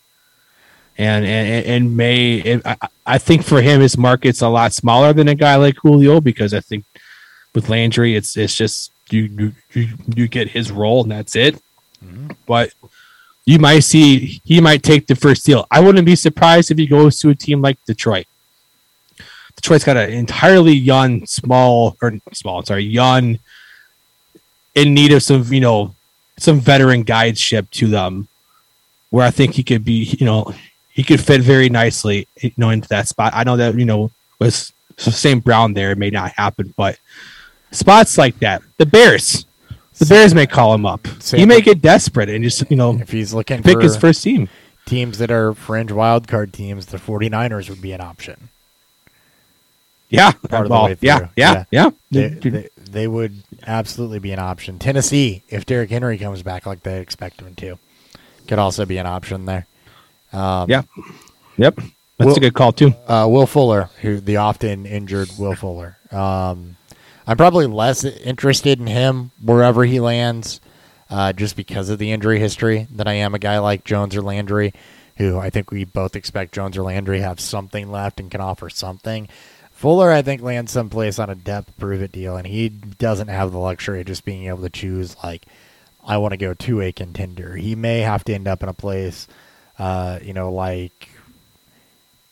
[0.97, 2.77] and and, and may it, I,
[3.07, 6.55] I think for him his market's a lot smaller than a guy like Julio because
[6.55, 6.85] I think
[7.57, 11.57] with Landry it's it's just you you you, you get his role and that's it.
[12.05, 12.35] Mm-hmm.
[12.47, 12.73] But
[13.45, 15.67] you might see he might take the first deal.
[15.71, 18.27] I wouldn't be surprised if he goes to a team like Detroit.
[19.57, 23.39] Detroit's got an entirely young, small or small, sorry, young,
[24.75, 25.95] in need of some, you know,
[26.39, 28.29] some veteran guideship to them,
[29.11, 30.53] where I think he could be, you know,
[30.93, 33.33] he could fit very nicely, you know, into that spot.
[33.35, 35.43] I know that you know with St.
[35.43, 36.99] Brown there, it may not happen, but
[37.71, 39.47] spots like that, the Bears,
[40.09, 41.07] the Bears may call him up.
[41.21, 43.81] Same he may with- get desperate and just you know If he's looking pick for
[43.83, 44.49] his first team.
[44.87, 48.49] teams that are fringe wildcard teams, the 49ers would be an option.
[50.11, 51.29] Yeah, Part of the way yeah, through.
[51.37, 54.79] yeah, yeah, They, they, they would absolutely be an option.
[54.79, 57.79] Tennessee, if Derrick Henry comes back like they expect him to,
[58.47, 59.67] could also be an option there.
[60.35, 60.83] Um, yeah,
[61.57, 61.77] yep.
[61.77, 62.93] That's Well- a good call too.
[63.09, 65.97] uh, Will Fuller, who the often injured Will Fuller.
[66.11, 66.77] Um,
[67.27, 70.61] I'm probably less interested in him wherever he lands,
[71.09, 74.23] uh, just because of the injury history than I am a guy like Jones or
[74.23, 74.73] Landry,
[75.17, 78.69] who I think we both expect Jones or Landry have something left and can offer
[78.69, 79.29] something.
[79.73, 83.53] Fuller, I think, lands someplace on a depth prove it deal, and he doesn't have
[83.53, 85.47] the luxury of just being able to choose like
[86.05, 87.57] I want to go to a contender.
[87.57, 89.29] He may have to end up in a place,
[89.79, 91.09] uh, you know, like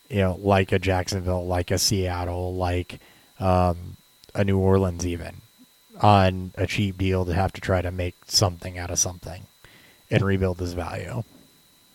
[0.09, 2.99] you know, like a Jacksonville, like a Seattle, like
[3.39, 3.95] um,
[4.33, 5.35] a New Orleans, even
[6.01, 9.43] on a cheap deal to have to try to make something out of something
[10.09, 11.23] and rebuild his value.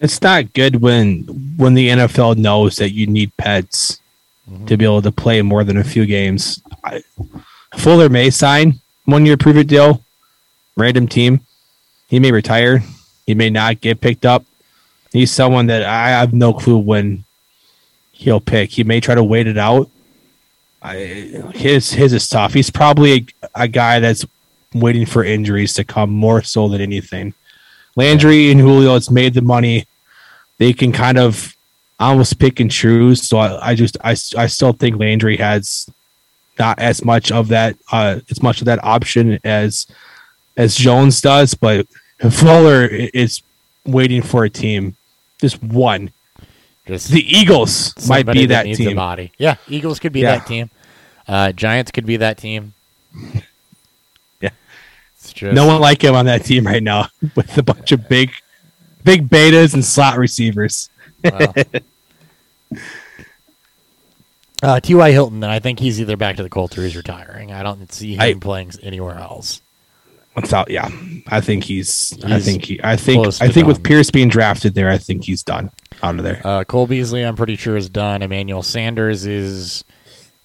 [0.01, 1.25] It's not good when
[1.57, 4.01] when the NFL knows that you need pets
[4.47, 4.75] to mm-hmm.
[4.77, 6.63] be able to play more than a few games.
[6.85, 7.03] I,
[7.77, 8.75] Fuller may sign
[9.07, 10.05] one year prove it deal,
[10.77, 11.41] random team.
[12.09, 12.83] He may retire.
[13.27, 14.45] He may not get picked up.
[15.13, 17.25] He's someone that I have no clue when
[18.13, 18.71] he'll pick.
[18.71, 19.91] He may try to wait it out.
[20.83, 20.95] I,
[21.55, 22.53] his his is tough.
[22.53, 23.13] He's probably
[23.43, 24.25] a, a guy that's
[24.75, 27.35] waiting for injuries to come more so than anything.
[27.97, 29.87] Landry and Julio has made the money.
[30.59, 31.57] They can kind of
[31.99, 33.27] almost pick and choose.
[33.27, 35.89] So I, I just I, I still think Landry has
[36.59, 39.87] not as much of that uh as much of that option as
[40.57, 41.87] as Jones does, but
[42.31, 43.43] Fuller is
[43.85, 44.97] waiting for a team.
[45.39, 46.11] Just one.
[46.87, 48.95] Just The Eagles might be that a team.
[48.97, 49.33] body.
[49.39, 50.39] Yeah, Eagles could be Yeah.
[50.39, 50.71] that team.
[51.27, 52.75] Uh, Giants could be that team.
[54.41, 54.51] Yeah.
[55.19, 58.31] It's No one like him on that team right now with a bunch of big
[59.03, 60.91] big betas and slot receivers.
[61.25, 61.55] well.
[64.63, 65.11] Uh, T.Y.
[65.13, 67.53] Hilton, and I think he's either back to the Colts or he's retiring.
[67.53, 69.61] I don't see him I- playing anywhere else.
[70.35, 70.89] Without, yeah,
[71.29, 72.13] I think he's.
[72.25, 72.79] I think he.
[72.85, 73.27] I think.
[73.41, 73.83] I think with.
[73.83, 75.71] Pierce being drafted there, I think he's done
[76.03, 76.41] out of there.
[76.45, 78.23] Uh, Cole Beasley, I'm pretty sure is done.
[78.23, 79.85] Emmanuel Sanders is,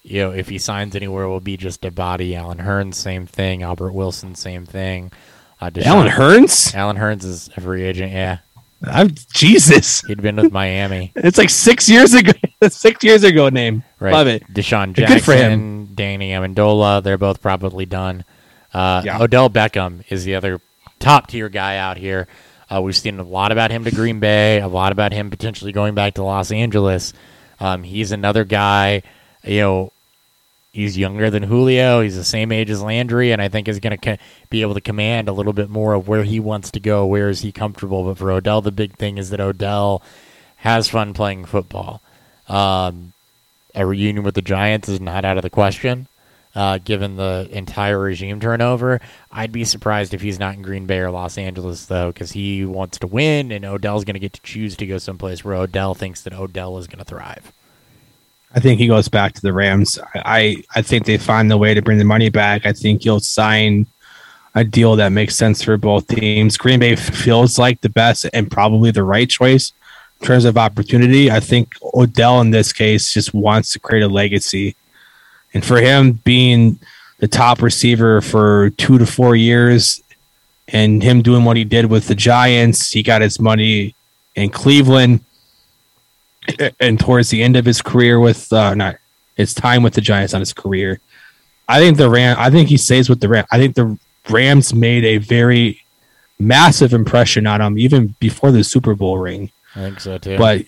[0.02, 2.34] you know, if he signs anywhere, will be just a body.
[2.36, 3.62] Allen Hurns, same thing.
[3.62, 5.12] Albert Wilson, same thing.
[5.60, 6.74] Uh, DeSean- Allen Hurns.
[6.74, 8.12] Allen Hurns is a free agent.
[8.12, 8.38] Yeah,
[8.84, 10.00] I'm Jesus.
[10.02, 11.12] he'd been with Miami.
[11.16, 12.32] It's like six years ago.
[12.68, 13.48] six years ago.
[13.48, 13.84] Name.
[14.00, 14.12] Right.
[14.12, 14.42] Love it.
[14.52, 15.86] DeSean Jackson, Good Jackson, for him.
[15.94, 18.24] Danny Amendola, they're both probably done.
[18.74, 19.20] Uh, Yeah.
[19.22, 20.60] Odell Beckham is the other
[20.98, 22.26] top tier guy out here.
[22.72, 25.72] Uh, we've seen a lot about him to Green Bay, a lot about him potentially
[25.72, 27.12] going back to Los Angeles.
[27.60, 29.02] Um, he's another guy,
[29.44, 29.92] you know,
[30.72, 32.00] he's younger than Julio.
[32.00, 34.74] He's the same age as Landry, and I think is going to co- be able
[34.74, 37.52] to command a little bit more of where he wants to go, where is he
[37.52, 38.04] comfortable.
[38.04, 40.02] But for Odell, the big thing is that Odell
[40.56, 42.00] has fun playing football.
[42.48, 43.12] Um,
[43.74, 46.06] a reunion with the Giants is not out of the question,
[46.54, 49.00] uh, given the entire regime turnover.
[49.30, 52.64] I'd be surprised if he's not in Green Bay or Los Angeles, though, because he
[52.64, 55.94] wants to win, and Odell's going to get to choose to go someplace where Odell
[55.94, 57.52] thinks that Odell is going to thrive.
[58.54, 59.98] I think he goes back to the Rams.
[60.14, 62.66] I, I think they find the way to bring the money back.
[62.66, 63.86] I think he'll sign
[64.54, 66.58] a deal that makes sense for both teams.
[66.58, 69.72] Green Bay feels like the best and probably the right choice
[70.20, 71.30] in terms of opportunity.
[71.30, 74.76] I think Odell in this case just wants to create a legacy.
[75.54, 76.78] And for him being
[77.18, 80.02] the top receiver for two to four years
[80.68, 83.94] and him doing what he did with the Giants, he got his money
[84.34, 85.20] in Cleveland
[86.80, 88.96] and towards the end of his career with uh not
[89.36, 91.00] his time with the Giants on his career.
[91.68, 93.46] I think the Ram I think he stays with the Ram.
[93.52, 93.98] I think the
[94.28, 95.82] Rams made a very
[96.38, 99.50] massive impression on him even before the Super Bowl ring.
[99.74, 100.36] I think so too.
[100.36, 100.60] But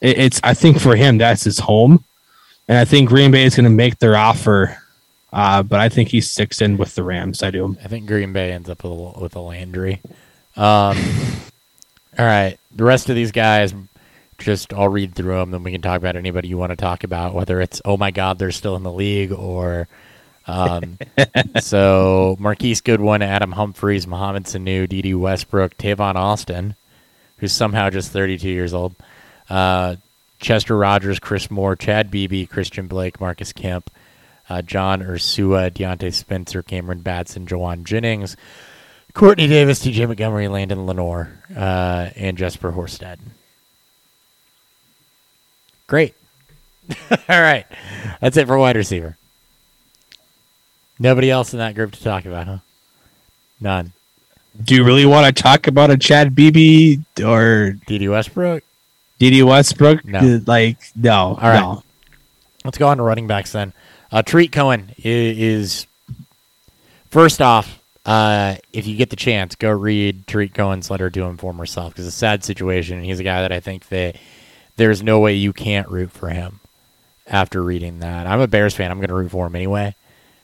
[0.00, 2.04] it, it's I think for him that's his home,
[2.70, 4.80] and I think Green Bay is going to make their offer.
[5.32, 7.42] Uh, but I think he sticks in with the Rams.
[7.42, 7.76] I do.
[7.82, 10.00] I think Green Bay ends up with a, with a Landry.
[10.56, 10.96] Um,
[12.18, 13.74] all right, the rest of these guys,
[14.38, 17.02] just I'll read through them, then we can talk about anybody you want to talk
[17.02, 19.88] about, whether it's oh my god they're still in the league or.
[20.46, 20.98] Um,
[21.60, 26.74] so Marquise Goodwin, Adam Humphries, Mohamed Sanu, Dede Westbrook, Tavon Austin,
[27.38, 28.94] who's somehow just 32 years old,
[29.48, 29.96] uh,
[30.40, 33.90] Chester Rogers, Chris Moore, Chad Beebe, Christian Blake, Marcus Kemp,
[34.48, 38.36] uh, John Ursua, Diontae Spencer, Cameron Batson, Jauan Jennings,
[39.12, 43.18] Courtney Davis, TJ Montgomery, Landon Lenore, uh, and Jesper Horsted.
[45.86, 46.14] Great.
[47.10, 47.66] All right.
[48.20, 49.16] That's it for wide receiver.
[50.98, 52.58] Nobody else in that group to talk about, huh?
[53.60, 53.92] None.
[54.62, 58.62] Do you really want to talk about a Chad Beebe or Dede Westbrook?
[59.20, 60.04] Dede Westbrook?
[60.04, 60.40] No.
[60.46, 61.38] Like no.
[61.40, 61.60] right.
[61.60, 61.84] No.
[62.64, 63.72] Let's go on to running backs then.
[64.10, 65.86] Uh, Tarik Cohen is,
[67.10, 67.78] first off.
[68.04, 71.92] Uh, if you get the chance, go read Tarik Cohen's letter to him former self
[71.92, 72.96] because it's a sad situation.
[72.96, 74.16] And He's a guy that I think that
[74.76, 76.60] there's no way you can't root for him
[77.26, 78.26] after reading that.
[78.26, 78.90] I'm a Bears fan.
[78.90, 79.94] I'm going to root for him anyway,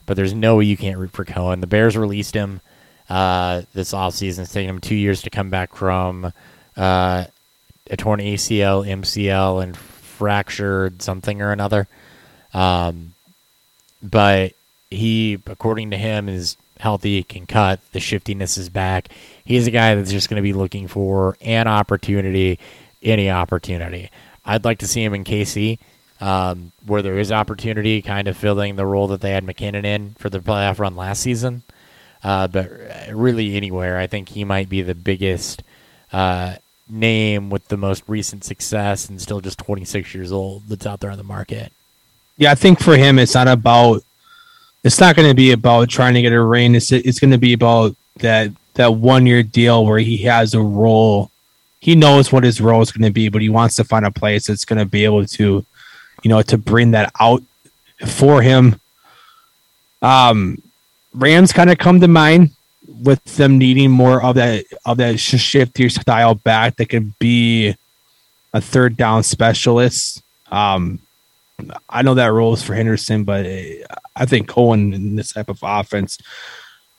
[0.04, 1.60] but there's no way you can't root for Cohen.
[1.60, 2.60] The Bears released him
[3.08, 4.40] uh, this offseason.
[4.40, 6.32] It's taken him two years to come back from
[6.76, 7.24] uh,
[7.90, 11.86] a torn ACL, MCL, and fractured something or another.
[12.54, 13.14] Um,
[14.02, 14.52] but
[14.90, 17.80] he, according to him, is healthy, can cut.
[17.92, 19.08] The shiftiness is back.
[19.44, 22.58] He's a guy that's just going to be looking for an opportunity,
[23.02, 24.10] any opportunity.
[24.44, 25.78] I'd like to see him in KC,
[26.20, 30.14] um, where there is opportunity, kind of filling the role that they had McKinnon in
[30.18, 31.62] for the playoff run last season.
[32.22, 32.70] Uh, but
[33.12, 35.62] really, anywhere, I think he might be the biggest
[36.12, 36.56] uh,
[36.88, 41.10] name with the most recent success and still just 26 years old that's out there
[41.10, 41.72] on the market.
[42.36, 44.02] Yeah, I think for him, it's not about.
[44.84, 46.74] It's not going to be about trying to get a ring.
[46.74, 50.60] It's it's going to be about that that one year deal where he has a
[50.60, 51.30] role.
[51.80, 54.10] He knows what his role is going to be, but he wants to find a
[54.10, 55.64] place that's going to be able to,
[56.22, 57.42] you know, to bring that out
[58.06, 58.80] for him.
[60.02, 60.62] Um,
[61.14, 62.50] Rams kind of come to mind
[63.02, 67.74] with them needing more of that of that sh- shiftier style back that can be
[68.52, 70.22] a third down specialist.
[70.50, 71.00] Um,
[71.88, 75.48] I know that role is for Henderson, but uh, I think Cohen in this type
[75.48, 76.18] of offense,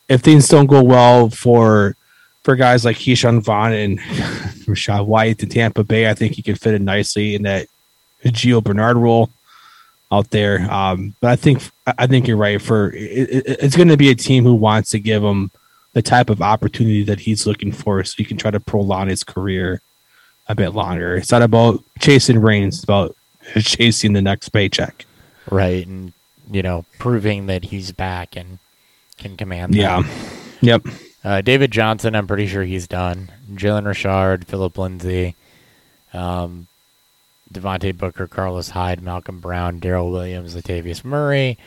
[0.10, 1.96] if things don't go well for
[2.44, 4.00] for guys like Ke'Shawn Vaughn and
[4.68, 7.68] Rachaad White to Tampa Bay, I think he could fit in nicely in that
[8.24, 9.30] Gio Bernard role
[10.12, 10.62] out there.
[10.72, 11.62] Um, but I think
[11.98, 12.62] I think you're right.
[12.62, 15.52] For it, it, it's going to be a team who wants to give him
[15.98, 19.24] the type of opportunity that he's looking for, so he can try to prolong his
[19.24, 19.82] career
[20.48, 21.16] a bit longer.
[21.16, 23.16] It's not about chasing reigns; it's about
[23.62, 25.08] chasing the next paycheck.
[25.50, 25.88] Right.
[25.88, 26.14] And,
[26.52, 28.60] you know, proving that he's back and
[29.18, 29.78] can command that.
[29.80, 30.04] Yeah.
[30.62, 30.86] Yep.
[31.24, 33.32] Uh, David Johnson, I'm pretty sure he's done.
[33.54, 35.34] Jalen Richard, Philip Lindsay,
[36.14, 36.68] um,
[37.52, 41.58] Devontae Booker, Carlos Hyde, Malcolm Brown, Darrel Williams, Latavius Murray,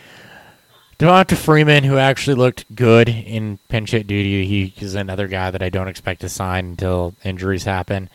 [1.01, 4.45] Devonta Freeman, who actually looked good in pinch hit duty.
[4.45, 8.11] He is another guy that I don't expect to sign until injuries happen.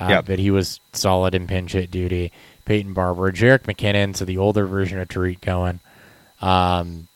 [0.00, 0.26] Uh, Yep.
[0.26, 2.32] But he was solid in pinch hit duty.
[2.64, 5.78] Peyton Barber, Jerick McKinnon, so the older version of Tarik Cohen,
[6.42, 7.06] um,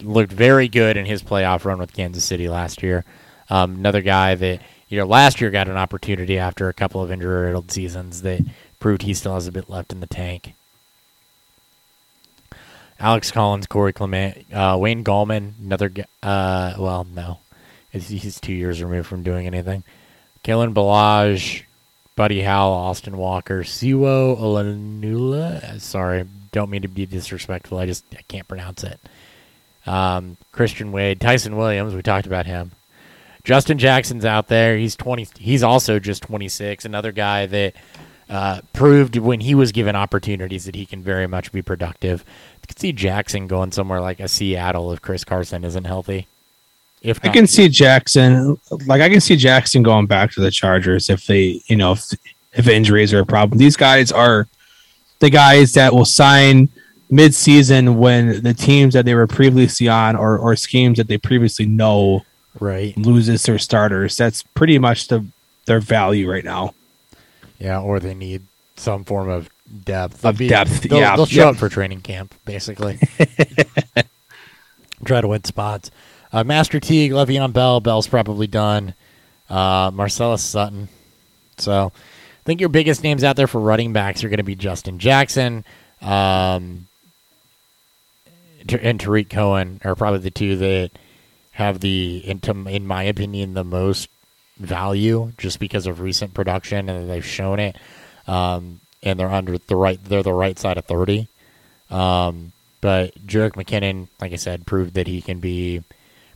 [0.00, 3.04] looked very good in his playoff run with Kansas City last year.
[3.50, 7.12] Um, another guy that you know last year got an opportunity after a couple of
[7.12, 8.40] injury-riddled seasons that
[8.80, 10.54] proved he still has a bit left in the tank.
[12.98, 15.92] Alex Collins, Corey Clement, uh, Wayne Gallman, another.
[16.22, 17.38] Uh, well, no,
[17.90, 19.82] he's, two years removed from doing anything.
[20.44, 21.64] Kalen Ballage,
[22.16, 25.80] Buddy Howell, Austin Walker, Sewo Olonilua.
[25.80, 27.78] Sorry, don't mean to be disrespectful.
[27.78, 29.00] I just I can't pronounce it.
[29.86, 31.94] Um, Christian Wade, Ty'Son Williams.
[31.94, 32.72] We talked about him.
[33.42, 34.76] Justin Jackson's out there.
[34.76, 35.26] He's twenty.
[35.38, 36.84] He's also just twenty six.
[36.84, 37.74] Another guy that
[38.28, 42.24] uh, proved when he was given opportunities that he can very much be productive.
[42.64, 46.26] You could see Jackson going somewhere like a Seattle if Chris Carson isn't healthy.
[47.02, 48.56] If I can see Jackson,
[48.86, 52.10] like I can see Jackson going back to the Chargers if they, you know, if
[52.54, 53.58] if injuries are a problem.
[53.58, 54.46] These guys are
[55.18, 56.70] the guys that will sign
[57.10, 61.66] mid-season when the teams that they were previously on or, or schemes that they previously
[61.66, 62.24] know
[62.58, 62.96] Right.
[62.96, 64.16] loses their starters.
[64.16, 65.26] That's pretty much the
[65.66, 66.72] their value right now.
[67.58, 68.42] Yeah, or they need
[68.76, 69.50] some form of
[69.84, 70.24] depth.
[70.24, 71.48] Of depth, They'll, yeah, they'll show yeah.
[71.50, 72.98] up for training camp, basically.
[75.04, 75.90] Try to win spots.
[76.32, 77.80] Uh, Master Teague, Le'Veon Bell.
[77.80, 78.94] Bell's probably done.
[79.48, 80.88] Uh, Marcellus Sutton.
[81.58, 84.56] So I think your biggest names out there for running backs are going to be
[84.56, 85.64] Justin Jackson
[86.02, 86.86] um,
[88.68, 90.90] and Tarik Cohen are probably the two that
[91.52, 94.08] have the, in, in my opinion, the most
[94.58, 97.76] value just because of recent production and they've shown it.
[98.26, 101.28] Um, and they're under the right, they're the right side of 30.
[101.90, 105.82] Um, but Jerick McKinnon, like I said, proved that he can be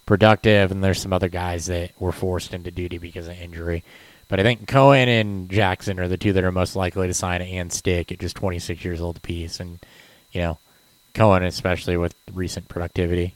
[0.07, 3.83] productive, and there's some other guys that were forced into duty because of injury.
[4.29, 7.41] But I think Cohen and Jackson are the two that are most likely to sign
[7.43, 9.59] and stick at just 26 years old apiece.
[9.59, 9.79] And,
[10.33, 10.59] you know,
[11.14, 13.35] Cohen, especially with recent productivity.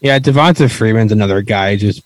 [0.00, 1.76] Yeah, Devonta Freeman's another guy.
[1.76, 2.02] Just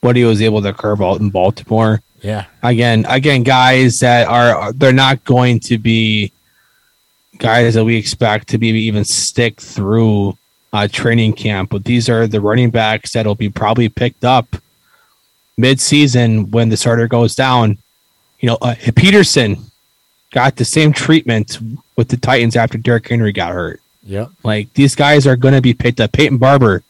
[0.00, 2.00] what he was able to curve out in Baltimore.
[2.22, 2.46] Yeah.
[2.62, 6.32] Again, again, guys that are they're not going to be
[7.38, 10.36] guys that we expect to be even stick through
[10.72, 11.70] uh, training camp.
[11.70, 14.56] But these are the running backs that'll be probably picked up
[15.56, 17.78] mid-season when the starter goes down.
[18.40, 19.56] You know, uh, Peterson
[20.32, 21.58] got the same treatment
[21.96, 23.80] with the Titans after Derrick Henry got hurt.
[24.04, 24.30] Yep.
[24.42, 26.12] Like these guys are going to be picked up.
[26.12, 26.82] Peyton Barber,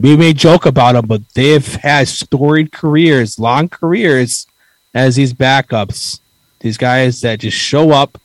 [0.00, 4.47] we may joke about them, but they've had storied careers, long careers
[4.94, 6.20] as these backups.
[6.60, 8.20] These guys that just show up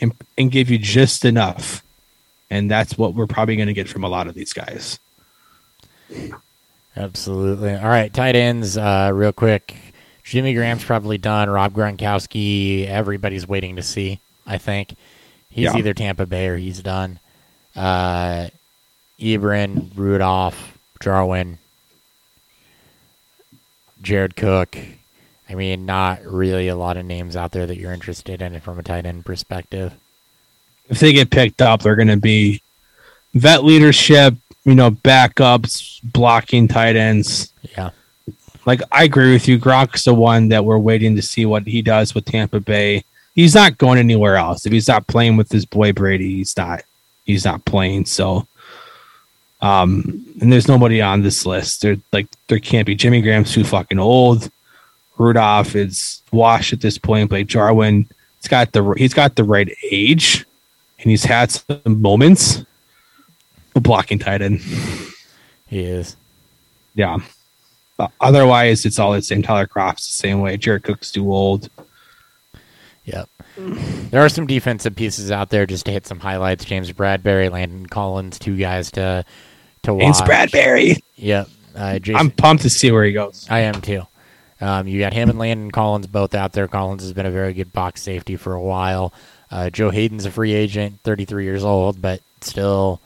[0.00, 1.82] and, and give you just enough.
[2.50, 4.98] And that's what we're probably going to get from a lot of these guys.
[6.96, 7.74] Absolutely.
[7.74, 9.74] All right, tight ends, uh, real quick.
[10.24, 11.48] Jimmy Graham's probably done.
[11.48, 14.94] Rob Gronkowski, everybody's waiting to see, I think.
[15.50, 15.76] He's Yeah.
[15.76, 17.18] either Tampa Bay or he's done.
[17.74, 18.48] Uh,
[19.18, 21.58] Ebron, Rudolph, Jarwin,
[24.02, 24.76] Jared Cook.
[25.48, 28.78] I mean, not really a lot of names out there that you're interested in from
[28.78, 29.94] a tight end perspective.
[30.88, 32.62] If they get picked up, they're going to be
[33.34, 34.34] vet leadership,
[34.64, 37.52] you know, backups, blocking tight ends.
[37.76, 37.90] Yeah.
[38.66, 39.58] like I agree with you.
[39.58, 43.04] Gronk's the one that we're waiting to see what he does with Tampa Bay.
[43.34, 44.66] He's not going anywhere else.
[44.66, 46.82] If he's not playing with his boy Brady, he's not.
[47.24, 48.06] He's not playing.
[48.06, 48.46] So,
[49.60, 51.82] um, and there's nobody on this list.
[51.82, 52.94] There, like, there can't be.
[52.94, 54.50] Jimmy Graham's too fucking old.
[55.18, 57.30] Rudolph is washed at this point.
[57.30, 58.08] But Jarwin,
[58.40, 60.46] he's got the he's got the right age,
[61.00, 62.64] and he's had some moments.
[63.74, 64.60] A Blocking tight end.
[65.66, 66.16] He is.
[66.94, 67.18] Yeah.
[67.98, 69.42] Uh, otherwise, it's all the same.
[69.42, 70.56] Tyler Kroft's the same way.
[70.56, 71.68] Jared Cook's too old.
[73.04, 73.28] Yep.
[74.10, 76.64] There are some defensive pieces out there just to hit some highlights.
[76.64, 79.24] James Bradberry, Landon Collins, two guys to
[79.82, 80.02] to watch.
[80.02, 81.02] James Bradberry.
[81.16, 81.48] Yep.
[81.74, 83.46] Uh, Jason, I'm pumped to see where he goes.
[83.50, 84.06] I am too.
[84.60, 86.66] Um, you got him and Landon Collins both out there.
[86.66, 89.12] Collins has been a very good box safety for a while.
[89.50, 93.00] Uh, Joe Haden's a free agent, 33 years old, but still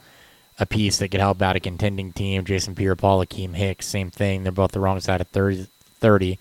[0.59, 2.43] a piece that could help out a contending team.
[2.43, 4.43] Jason Pierre-Paul, Akiem Hicks, same thing.
[4.43, 5.67] They're both the wrong side of 30,
[5.99, 6.39] 30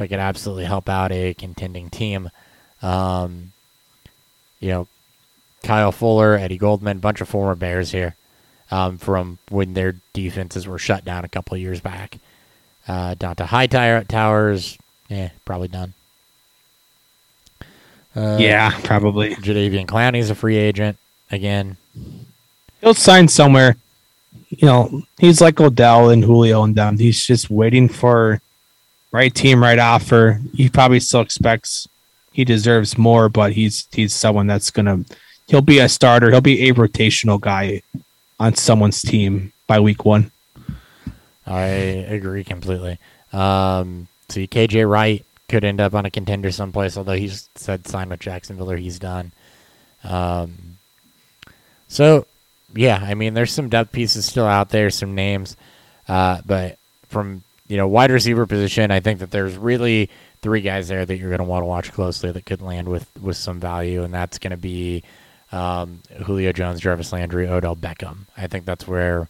[0.00, 2.30] but could absolutely help out a contending team.
[2.80, 3.52] Um,
[4.58, 4.88] you know,
[5.62, 8.16] Kyle Fuller, Eddie Goldman, bunch of former Bears here
[8.70, 12.16] um, from when their defenses were shut down a couple years back.
[12.88, 14.76] Uh, down to high tire towers,
[15.08, 15.94] yeah, probably done.
[18.16, 19.34] Uh, yeah, probably.
[19.36, 20.96] Jadeveon Clowney's a free agent
[21.30, 21.76] again.
[22.80, 23.76] He'll sign somewhere.
[24.48, 26.98] You know, he's like Odell and Julio and them.
[26.98, 28.40] He's just waiting for
[29.12, 30.40] right team, right offer.
[30.54, 31.88] He probably still expects
[32.32, 35.04] he deserves more, but he's he's someone that's gonna
[35.48, 36.30] he'll be a starter.
[36.30, 37.82] He'll be a rotational guy
[38.38, 40.30] on someone's team by week one.
[41.46, 42.98] I agree completely.
[43.32, 48.08] Um, see, KJ Wright could end up on a contender someplace, although he's said sign
[48.08, 49.32] with Jacksonville or he's done.
[50.04, 50.78] Um,
[51.88, 52.26] so,
[52.74, 55.56] yeah, I mean, there's some depth pieces still out there, some names,
[56.08, 60.08] uh, but from you know wide receiver position, I think that there's really
[60.42, 63.08] three guys there that you're going to want to watch closely that could land with
[63.20, 65.02] with some value, and that's going to be
[65.52, 68.18] um, Julio Jones, Jarvis Landry, Odell Beckham.
[68.36, 69.28] I think that's where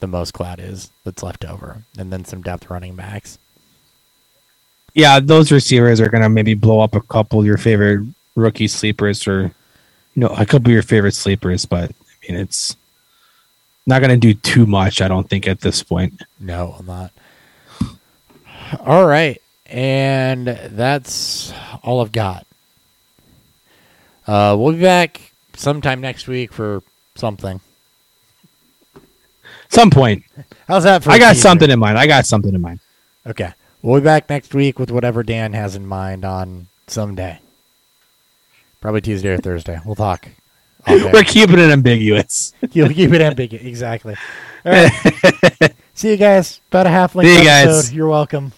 [0.00, 3.38] the most cloud is that's left over, and then some depth running backs.
[4.94, 9.26] Yeah, those receivers are gonna maybe blow up a couple of your favorite rookie sleepers
[9.26, 9.52] or
[10.14, 12.76] you know, a couple of your favorite sleepers, but I mean it's
[13.86, 16.22] not gonna do too much, I don't think, at this point.
[16.38, 17.12] No, I'm not.
[18.80, 21.52] All right, and that's
[21.82, 22.46] all I've got.
[24.26, 26.82] Uh, we'll be back sometime next week for
[27.16, 27.60] something.
[29.70, 30.24] Some point.
[30.68, 31.10] How's that for?
[31.10, 31.42] I got teaser?
[31.42, 31.98] something in mind.
[31.98, 32.80] I got something in mind.
[33.26, 33.52] Okay,
[33.82, 37.38] we'll be back next week with whatever Dan has in mind on someday.
[38.80, 39.78] Probably Tuesday or Thursday.
[39.84, 40.28] We'll talk.
[40.88, 42.52] We're keeping it ambiguous.
[42.72, 43.64] You'll keep it ambiguous.
[43.64, 44.16] Exactly.
[44.64, 45.74] All right.
[45.94, 46.60] See you guys.
[46.68, 47.66] About a half length See you guys.
[47.66, 47.94] episode.
[47.94, 48.52] You're welcome.